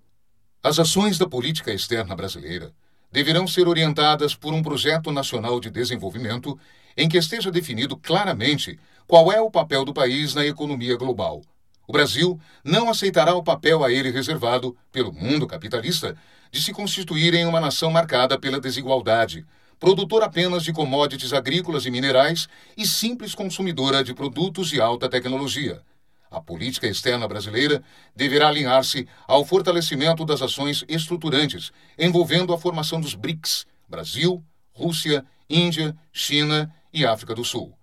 As 0.63 0.79
ações 0.79 1.17
da 1.17 1.27
política 1.27 1.73
externa 1.73 2.15
brasileira 2.15 2.71
deverão 3.11 3.45
ser 3.45 3.67
orientadas 3.67 4.33
por 4.33 4.53
um 4.53 4.63
projeto 4.63 5.11
nacional 5.11 5.59
de 5.59 5.69
desenvolvimento 5.69 6.57
em 6.95 7.09
que 7.09 7.17
esteja 7.17 7.51
definido 7.51 7.97
claramente 7.97 8.79
qual 9.05 9.29
é 9.33 9.41
o 9.41 9.51
papel 9.51 9.83
do 9.83 9.93
país 9.93 10.33
na 10.33 10.45
economia 10.45 10.95
global 10.95 11.41
o 11.89 11.91
Brasil 11.91 12.39
não 12.63 12.87
aceitará 12.87 13.33
o 13.33 13.41
papel 13.41 13.83
a 13.83 13.91
ele 13.91 14.11
reservado 14.11 14.77
pelo 14.91 15.11
mundo 15.11 15.47
capitalista 15.47 16.15
de 16.51 16.61
se 16.61 16.71
constituir 16.71 17.33
em 17.33 17.47
uma 17.47 17.59
nação 17.59 17.89
marcada 17.89 18.39
pela 18.39 18.61
desigualdade, 18.61 19.43
produtora 19.79 20.27
apenas 20.27 20.61
de 20.63 20.71
commodities 20.71 21.33
agrícolas 21.33 21.87
e 21.87 21.89
minerais 21.89 22.47
e 22.77 22.85
simples 22.85 23.33
consumidora 23.33 24.03
de 24.03 24.13
produtos 24.13 24.69
de 24.69 24.79
alta 24.79 25.09
tecnologia. 25.09 25.81
A 26.29 26.39
política 26.39 26.85
externa 26.85 27.27
brasileira 27.27 27.81
deverá 28.15 28.49
alinhar-se 28.49 29.07
ao 29.27 29.43
fortalecimento 29.43 30.23
das 30.23 30.43
ações 30.43 30.85
estruturantes 30.87 31.71
envolvendo 31.97 32.53
a 32.53 32.59
formação 32.59 33.01
dos 33.01 33.15
BRICS 33.15 33.65
Brasil, 33.87 34.43
Rússia, 34.71 35.25
Índia, 35.49 35.97
China 36.13 36.71
e 36.93 37.03
África 37.03 37.33
do 37.33 37.43
Sul. 37.43 37.73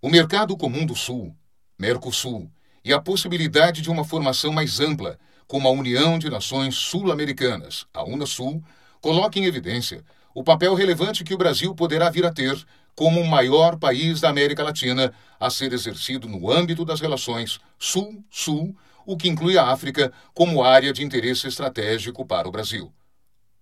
O 0.00 0.08
Mercado 0.08 0.56
Comum 0.56 0.86
do 0.86 0.96
Sul, 0.96 1.36
Mercosul, 1.78 2.50
e 2.84 2.92
a 2.92 3.00
possibilidade 3.00 3.82
de 3.82 3.90
uma 3.90 4.04
formação 4.04 4.52
mais 4.52 4.80
ampla, 4.80 5.18
como 5.46 5.68
a 5.68 5.70
União 5.70 6.18
de 6.18 6.30
Nações 6.30 6.76
Sul-Americanas, 6.76 7.86
a 7.92 8.04
Unasul, 8.04 8.62
coloca 9.00 9.38
em 9.38 9.44
evidência 9.44 10.04
o 10.34 10.44
papel 10.44 10.74
relevante 10.74 11.24
que 11.24 11.34
o 11.34 11.38
Brasil 11.38 11.74
poderá 11.74 12.08
vir 12.08 12.24
a 12.24 12.32
ter 12.32 12.56
como 12.94 13.20
o 13.20 13.26
maior 13.26 13.78
país 13.78 14.20
da 14.20 14.28
América 14.28 14.62
Latina 14.62 15.12
a 15.38 15.50
ser 15.50 15.72
exercido 15.72 16.28
no 16.28 16.50
âmbito 16.50 16.84
das 16.84 17.00
relações 17.00 17.60
Sul-Sul, 17.78 18.76
o 19.06 19.16
que 19.16 19.28
inclui 19.28 19.58
a 19.58 19.70
África 19.70 20.12
como 20.34 20.62
área 20.62 20.92
de 20.92 21.02
interesse 21.02 21.48
estratégico 21.48 22.24
para 22.24 22.46
o 22.46 22.52
Brasil. 22.52 22.92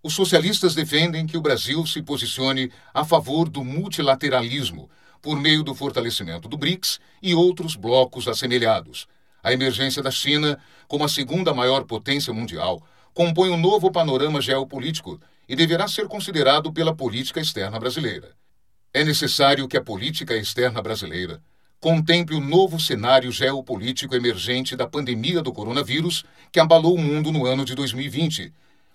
Os 0.03 0.15
socialistas 0.15 0.75
defendem 0.75 1.27
que 1.27 1.37
o 1.37 1.41
Brasil 1.41 1.87
se 1.87 2.03
posicione 2.03 2.71
a 2.93 3.05
favor 3.05 3.49
do 3.49 3.65
multilateralismo, 3.65 4.91
por 5.21 5.39
meio 5.39 5.63
do 5.63 5.75
fortalecimento 5.75 6.49
do 6.49 6.57
BRICS 6.57 7.01
e 7.23 7.35
outros 7.35 7.77
blocos 7.77 8.29
assemelhados. 8.29 9.07
A 9.43 9.53
emergência 9.53 10.03
da 10.03 10.11
China, 10.11 10.59
como 10.87 11.05
a 11.05 11.09
segunda 11.09 11.55
maior 11.55 11.85
potência 11.85 12.33
mundial, 12.33 12.83
compõe 13.15 13.51
um 13.51 13.57
novo 13.57 13.91
panorama 13.91 14.41
geopolítico 14.41 15.21
e 15.49 15.57
deverá 15.57 15.89
ser 15.89 16.07
considerado 16.07 16.73
pela 16.73 16.95
política 16.95 17.41
externa 17.41 17.79
brasileira. 17.79 18.37
É 18.93 19.05
necessário 19.05 19.67
que 19.69 19.77
a 19.77 19.83
política 19.83 20.37
externa 20.37 20.81
brasileira 20.81 21.41
contemple 21.81 22.35
o 22.35 22.41
novo 22.41 22.81
cenário 22.81 23.31
geopolítico 23.31 24.15
emergente 24.15 24.75
da 24.75 24.87
pandemia 24.87 25.41
do 25.41 25.53
coronavírus 25.53 26.25
que 26.51 26.59
abalou 26.59 26.95
o 26.95 27.01
mundo 27.01 27.31
no 27.31 27.47
ano 27.47 27.65
de 27.65 27.75
2020, 27.75 28.53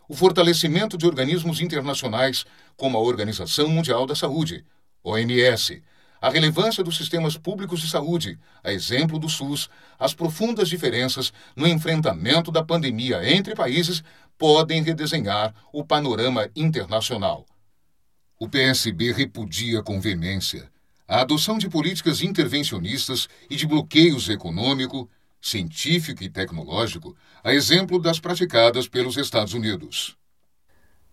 o 0.07 0.15
fortalecimento 0.15 0.97
de 0.97 1.05
organismos 1.05 1.61
internacionais 1.61 2.45
como 2.75 2.97
a 2.97 3.01
Organização 3.01 3.69
Mundial 3.69 4.05
da 4.05 4.15
Saúde, 4.15 4.65
OMS, 5.03 5.81
a 6.23 6.29
relevância 6.29 6.81
dos 6.81 6.95
sistemas 6.95 7.35
públicos 7.37 7.81
de 7.81 7.89
saúde, 7.89 8.39
a 8.63 8.71
exemplo 8.71 9.19
do 9.19 9.27
SUS, 9.27 9.69
as 9.99 10.13
profundas 10.13 10.69
diferenças 10.69 11.33
no 11.53 11.67
enfrentamento 11.67 12.49
da 12.49 12.63
pandemia 12.63 13.29
entre 13.29 13.53
países 13.53 14.01
podem 14.37 14.81
redesenhar 14.81 15.53
o 15.73 15.83
panorama 15.83 16.49
internacional. 16.55 17.45
O 18.39 18.47
PSB 18.47 19.11
repudia 19.11 19.83
com 19.83 19.99
veemência 19.99 20.71
a 21.05 21.19
adoção 21.19 21.57
de 21.57 21.69
políticas 21.69 22.21
intervencionistas 22.21 23.27
e 23.49 23.57
de 23.57 23.67
bloqueios 23.67 24.29
econômico, 24.29 25.09
científico 25.41 26.23
e 26.23 26.29
tecnológico, 26.29 27.17
a 27.43 27.53
exemplo 27.53 27.99
das 27.99 28.21
praticadas 28.21 28.87
pelos 28.87 29.17
Estados 29.17 29.53
Unidos. 29.53 30.15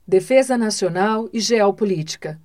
Defesa 0.07 0.57
nacional 0.57 1.29
e 1.33 1.41
geopolítica. 1.41 2.41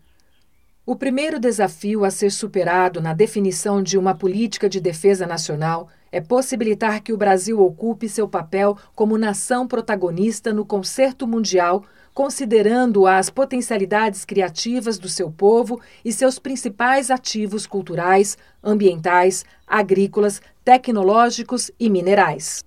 O 0.87 0.95
primeiro 0.95 1.39
desafio 1.39 2.05
a 2.05 2.11
ser 2.11 2.31
superado 2.31 3.01
na 3.01 3.11
definição 3.11 3.81
de 3.81 3.97
uma 3.97 4.13
política 4.13 4.69
de 4.69 4.79
defesa 4.79 5.25
nacional 5.25 5.87
é 6.11 6.21
possibilitar 6.21 7.01
que 7.01 7.11
o 7.11 7.17
Brasil 7.17 7.59
ocupe 7.59 8.07
seu 8.07 8.27
papel 8.27 8.77
como 8.93 9.17
nação 9.17 9.67
protagonista 9.67 10.53
no 10.53 10.63
concerto 10.63 11.25
mundial, 11.25 11.83
considerando 12.13 13.07
as 13.07 13.31
potencialidades 13.31 14.23
criativas 14.25 14.99
do 14.99 15.09
seu 15.09 15.31
povo 15.31 15.81
e 16.05 16.13
seus 16.13 16.37
principais 16.37 17.09
ativos 17.09 17.65
culturais, 17.65 18.37
ambientais, 18.63 19.43
agrícolas, 19.65 20.39
tecnológicos 20.63 21.71
e 21.79 21.89
minerais. 21.89 22.63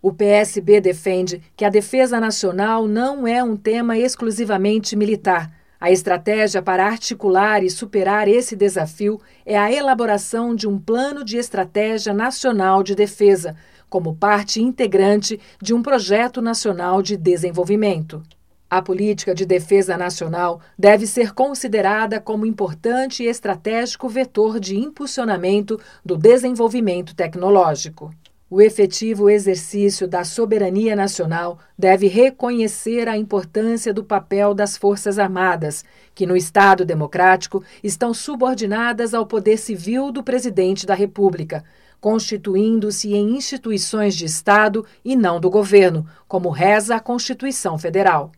O 0.00 0.14
PSB 0.14 0.80
defende 0.80 1.42
que 1.54 1.64
a 1.66 1.68
defesa 1.68 2.18
nacional 2.18 2.88
não 2.88 3.26
é 3.26 3.44
um 3.44 3.54
tema 3.54 3.98
exclusivamente 3.98 4.96
militar 4.96 5.62
a 5.80 5.90
estratégia 5.90 6.62
para 6.62 6.86
articular 6.86 7.62
e 7.62 7.70
superar 7.70 8.28
esse 8.28 8.56
desafio 8.56 9.20
é 9.44 9.58
a 9.58 9.70
elaboração 9.70 10.54
de 10.54 10.66
um 10.66 10.78
plano 10.78 11.24
de 11.24 11.36
estratégia 11.36 12.14
nacional 12.14 12.82
de 12.82 12.94
defesa, 12.94 13.56
como 13.88 14.16
parte 14.16 14.62
integrante 14.62 15.38
de 15.60 15.74
um 15.74 15.82
projeto 15.82 16.40
nacional 16.40 17.02
de 17.02 17.16
desenvolvimento. 17.16 18.22
A 18.70 18.82
política 18.82 19.34
de 19.34 19.46
defesa 19.46 19.96
nacional 19.96 20.60
deve 20.76 21.06
ser 21.06 21.32
considerada 21.32 22.18
como 22.18 22.46
importante 22.46 23.22
e 23.22 23.26
estratégico 23.26 24.08
vetor 24.08 24.58
de 24.58 24.76
impulsionamento 24.76 25.78
do 26.04 26.16
desenvolvimento 26.16 27.14
tecnológico. 27.14 28.12
O 28.56 28.62
efetivo 28.62 29.28
exercício 29.28 30.06
da 30.06 30.22
soberania 30.22 30.94
nacional 30.94 31.58
deve 31.76 32.06
reconhecer 32.06 33.08
a 33.08 33.18
importância 33.18 33.92
do 33.92 34.04
papel 34.04 34.54
das 34.54 34.76
Forças 34.76 35.18
Armadas, 35.18 35.84
que 36.14 36.24
no 36.24 36.36
Estado 36.36 36.84
democrático 36.84 37.64
estão 37.82 38.14
subordinadas 38.14 39.12
ao 39.12 39.26
poder 39.26 39.56
civil 39.56 40.12
do 40.12 40.22
presidente 40.22 40.86
da 40.86 40.94
República, 40.94 41.64
constituindo-se 42.00 43.12
em 43.12 43.36
instituições 43.36 44.14
de 44.14 44.24
Estado 44.24 44.86
e 45.04 45.16
não 45.16 45.40
do 45.40 45.50
governo, 45.50 46.06
como 46.28 46.48
reza 46.48 46.94
a 46.94 47.00
Constituição 47.00 47.76
Federal. 47.76 48.30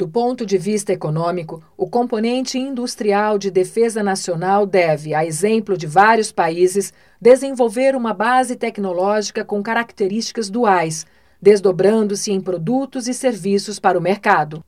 Do 0.00 0.08
ponto 0.08 0.46
de 0.46 0.56
vista 0.56 0.94
econômico, 0.94 1.62
o 1.76 1.86
componente 1.86 2.58
industrial 2.58 3.36
de 3.36 3.50
defesa 3.50 4.02
nacional 4.02 4.64
deve, 4.64 5.12
a 5.12 5.26
exemplo 5.26 5.76
de 5.76 5.86
vários 5.86 6.32
países, 6.32 6.90
desenvolver 7.20 7.94
uma 7.94 8.14
base 8.14 8.56
tecnológica 8.56 9.44
com 9.44 9.62
características 9.62 10.48
duais, 10.48 11.04
desdobrando-se 11.38 12.32
em 12.32 12.40
produtos 12.40 13.08
e 13.08 13.12
serviços 13.12 13.78
para 13.78 13.98
o 13.98 14.00
mercado. 14.00 14.64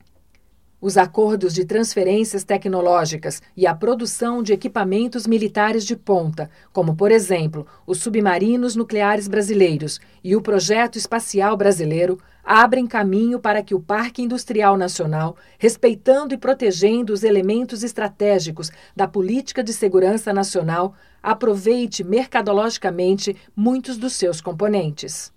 Os 0.79 0.97
acordos 0.97 1.51
de 1.51 1.65
transferências 1.65 2.43
tecnológicas 2.43 3.41
e 3.57 3.65
a 3.65 3.73
produção 3.73 4.43
de 4.43 4.53
equipamentos 4.53 5.25
militares 5.25 5.83
de 5.83 5.95
ponta, 5.95 6.47
como, 6.71 6.95
por 6.95 7.11
exemplo, 7.11 7.65
os 7.87 7.97
submarinos 8.03 8.75
nucleares 8.75 9.27
brasileiros 9.27 9.99
e 10.23 10.35
o 10.35 10.43
projeto 10.43 10.95
espacial 10.95 11.57
brasileiro, 11.57 12.19
abrem 12.43 12.85
caminho 12.85 13.39
para 13.39 13.63
que 13.63 13.73
o 13.73 13.79
Parque 13.79 14.21
Industrial 14.21 14.75
Nacional, 14.75 15.37
respeitando 15.57 16.33
e 16.33 16.37
protegendo 16.37 17.13
os 17.13 17.23
elementos 17.23 17.83
estratégicos 17.83 18.69
da 18.95 19.07
política 19.07 19.63
de 19.63 19.71
segurança 19.71 20.33
nacional, 20.33 20.93
aproveite 21.21 22.03
mercadologicamente 22.03 23.35
muitos 23.55 23.97
dos 23.97 24.13
seus 24.13 24.41
componentes. 24.41 25.31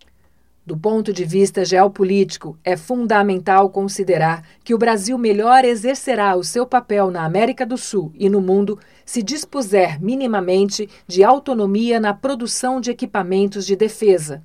Do 0.66 0.76
ponto 0.76 1.12
de 1.12 1.24
vista 1.24 1.64
geopolítico, 1.64 2.58
é 2.64 2.76
fundamental 2.76 3.70
considerar 3.70 4.42
que 4.64 4.74
o 4.74 4.78
Brasil 4.78 5.16
melhor 5.16 5.64
exercerá 5.64 6.34
o 6.34 6.42
seu 6.42 6.66
papel 6.66 7.08
na 7.08 7.24
América 7.24 7.64
do 7.64 7.78
Sul 7.78 8.10
e 8.16 8.28
no 8.28 8.40
mundo 8.40 8.76
se 9.04 9.22
dispuser 9.22 10.02
minimamente 10.02 10.88
de 11.06 11.22
autonomia 11.22 12.00
na 12.00 12.12
produção 12.12 12.80
de 12.80 12.90
equipamentos 12.90 13.64
de 13.64 13.76
defesa. 13.76 14.42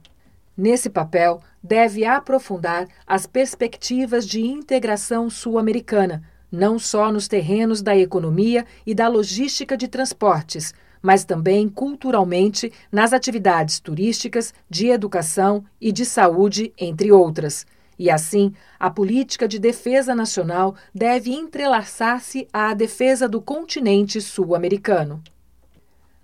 Nesse 0.61 0.91
papel, 0.91 1.41
deve 1.63 2.05
aprofundar 2.05 2.87
as 3.07 3.25
perspectivas 3.25 4.27
de 4.27 4.45
integração 4.45 5.27
sul-americana, 5.27 6.21
não 6.51 6.77
só 6.77 7.11
nos 7.11 7.27
terrenos 7.27 7.81
da 7.81 7.97
economia 7.97 8.63
e 8.85 8.93
da 8.93 9.07
logística 9.07 9.75
de 9.75 9.87
transportes, 9.87 10.71
mas 11.01 11.25
também 11.25 11.67
culturalmente 11.67 12.71
nas 12.91 13.11
atividades 13.11 13.79
turísticas, 13.79 14.53
de 14.69 14.89
educação 14.89 15.65
e 15.81 15.91
de 15.91 16.05
saúde, 16.05 16.71
entre 16.77 17.11
outras. 17.11 17.65
E 17.97 18.11
assim, 18.11 18.53
a 18.79 18.91
política 18.91 19.47
de 19.47 19.57
defesa 19.57 20.13
nacional 20.13 20.75
deve 20.93 21.33
entrelaçar-se 21.33 22.47
à 22.53 22.75
defesa 22.75 23.27
do 23.27 23.41
continente 23.41 24.21
sul-americano. 24.21 25.23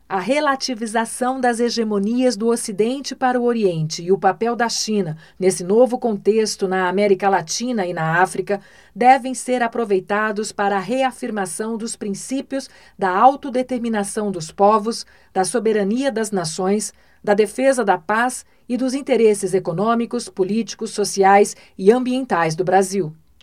A 0.10 0.20
relativização 0.20 1.42
das 1.42 1.60
hegemonias 1.60 2.38
do 2.38 2.48
Ocidente 2.48 3.14
para 3.14 3.38
o 3.38 3.44
Oriente 3.44 4.02
e 4.02 4.10
o 4.10 4.18
papel 4.18 4.56
da 4.56 4.70
China 4.70 5.18
nesse 5.38 5.66
novo 5.66 6.00
contexto 6.00 6.66
na 6.66 6.88
América 6.88 7.28
Latina 7.28 7.86
e 7.86 7.92
na 7.92 8.22
África 8.22 8.62
devem 8.96 9.34
ser 9.34 9.62
aproveitados 9.62 10.54
para 10.54 10.78
a 10.78 10.80
reafirmação 10.80 11.78
dos 11.78 11.98
princípios 11.98 12.70
da 12.98 13.10
autodeterminação 13.10 14.32
dos 14.32 14.50
povos, 14.50 15.06
da 15.34 15.44
soberania 15.44 16.10
das 16.10 16.32
nações, 16.32 16.94
da 17.22 17.34
defesa 17.34 17.84
da 17.84 17.98
paz 17.98 18.46
e 18.70 18.78
dos 18.78 18.94
interesses 18.94 19.54
econômicos, 19.54 20.30
políticos, 20.30 20.92
sociais 20.92 21.54
e 21.78 21.92
ambientais 21.92 22.56
do 22.56 22.64
Brasil. 22.64 23.14